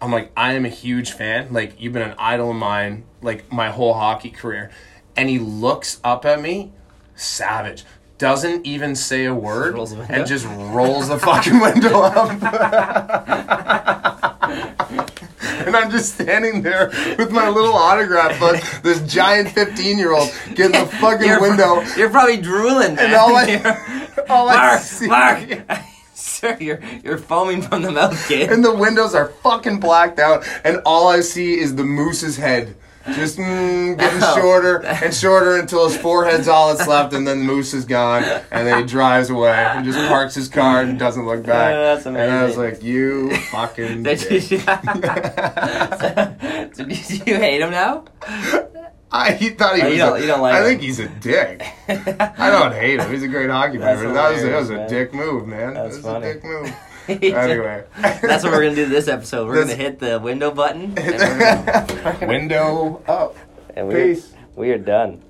I'm 0.00 0.12
like, 0.12 0.30
I 0.36 0.52
am 0.52 0.64
a 0.64 0.70
huge 0.70 1.12
fan. 1.12 1.52
Like, 1.52 1.80
you've 1.80 1.92
been 1.92 2.02
an 2.02 2.14
idol 2.18 2.50
of 2.50 2.56
mine, 2.56 3.04
like, 3.22 3.50
my 3.50 3.70
whole 3.70 3.94
hockey 3.94 4.30
career. 4.30 4.70
And 5.16 5.30
he 5.30 5.38
looks 5.38 6.00
up 6.04 6.26
at 6.26 6.40
me, 6.40 6.72
savage. 7.14 7.84
Doesn't 8.18 8.66
even 8.66 8.96
say 8.96 9.26
a 9.26 9.34
word 9.34 9.74
rolls 9.74 9.92
and 9.92 10.26
just 10.26 10.46
rolls 10.46 11.08
the 11.08 11.18
fucking 11.18 11.60
window 11.60 12.00
up. 12.00 12.30
and 15.66 15.76
I'm 15.76 15.90
just 15.90 16.14
standing 16.14 16.62
there 16.62 16.88
with 17.18 17.30
my 17.30 17.48
little 17.48 17.74
autograph 17.74 18.40
book, 18.40 18.58
this 18.82 19.00
giant 19.12 19.50
15 19.50 19.98
year 19.98 20.12
old 20.12 20.30
getting 20.54 20.80
the 20.80 20.86
fucking 20.86 21.26
You're, 21.26 21.40
window. 21.42 21.82
You're 21.96 22.08
probably 22.10 22.38
drooling. 22.38 22.90
And 22.90 22.96
man. 22.96 23.14
all 23.16 23.36
I, 23.36 24.12
all 24.30 24.48
I 24.48 24.78
see. 24.78 25.08
Mark, 25.08 25.42
sir, 26.14 26.56
you're 26.58 26.80
you're 27.04 27.18
foaming 27.18 27.60
from 27.60 27.82
the 27.82 27.90
mouth, 27.90 28.28
kid. 28.28 28.50
and 28.50 28.64
the 28.64 28.74
windows 28.74 29.14
are 29.14 29.28
fucking 29.28 29.78
blacked 29.80 30.18
out, 30.18 30.46
and 30.64 30.80
all 30.86 31.08
I 31.08 31.20
see 31.20 31.58
is 31.58 31.76
the 31.76 31.84
moose's 31.84 32.38
head. 32.38 32.76
Just 33.14 33.38
mm, 33.38 33.96
getting 33.98 34.20
Oh. 34.22 34.34
shorter 34.36 34.84
and 34.84 35.14
shorter 35.14 35.56
until 35.58 35.88
his 35.88 35.96
forehead's 35.96 36.48
all 36.48 36.74
that's 36.74 36.88
left, 36.88 37.12
and 37.14 37.26
then 37.26 37.40
the 37.40 37.44
moose 37.44 37.72
is 37.74 37.84
gone, 37.84 38.24
and 38.50 38.66
then 38.66 38.78
he 38.80 38.84
drives 38.84 39.30
away 39.30 39.52
and 39.52 39.84
just 39.84 39.98
parks 40.08 40.34
his 40.34 40.48
car 40.48 40.80
and 40.82 40.98
doesn't 40.98 41.26
look 41.26 41.44
back. 41.44 41.74
Oh, 41.74 41.94
that's 41.94 42.06
And 42.06 42.16
I 42.18 42.44
was 42.44 42.56
like, 42.56 42.82
"You 42.82 43.34
fucking." 43.36 44.02
Did 44.02 44.18
dick." 44.18 44.30
you, 44.50 44.58
so, 44.58 44.66
did 46.84 47.26
you 47.26 47.36
hate 47.36 47.60
him 47.60 47.70
now? 47.70 48.04
I 49.12 49.32
he 49.32 49.50
thought 49.50 49.76
he 49.76 49.82
Oh, 49.82 49.86
was. 49.86 49.92
you 49.92 49.98
don't- 49.98 50.16
a- 50.16 50.20
you 50.20 50.26
don't 50.26 50.40
like 50.42 50.54
I 50.54 50.58
him. 50.58 50.64
think 50.64 50.80
he's 50.82 50.98
a 50.98 51.08
dick. 51.08 51.62
I 51.88 52.50
don't 52.50 52.72
hate 52.74 53.00
him. 53.00 53.10
He's 53.10 53.22
a 53.22 53.28
great 53.28 53.50
hockey 53.50 53.78
player. 53.78 53.96
That 54.12 54.32
was 54.32 54.42
that 54.42 54.56
was 54.58 54.70
a 54.70 54.76
man. 54.76 54.90
dick 54.90 55.14
move, 55.14 55.46
man. 55.46 55.74
That's 55.74 55.98
that 55.98 56.02
was 56.02 56.12
funny. 56.12 56.26
a 56.30 56.34
dick 56.34 56.44
move. 56.44 56.74
Anyway, 57.08 57.84
That's 58.00 58.42
what 58.44 58.52
we're 58.52 58.62
gonna 58.64 58.74
do 58.74 58.86
this 58.86 59.08
episode. 59.08 59.46
We're 59.46 59.64
That's- 59.64 59.76
gonna 59.76 59.82
hit 59.82 59.98
the 60.00 60.18
window 60.18 60.50
button. 60.50 60.94
And 60.96 60.96
we're 60.96 61.38
gonna, 61.38 62.18
Window 62.26 63.02
up. 63.06 63.36
and 63.74 63.88
we're, 63.88 64.14
Peace. 64.14 64.32
we 64.56 64.70
are 64.70 64.78
done. 64.78 65.22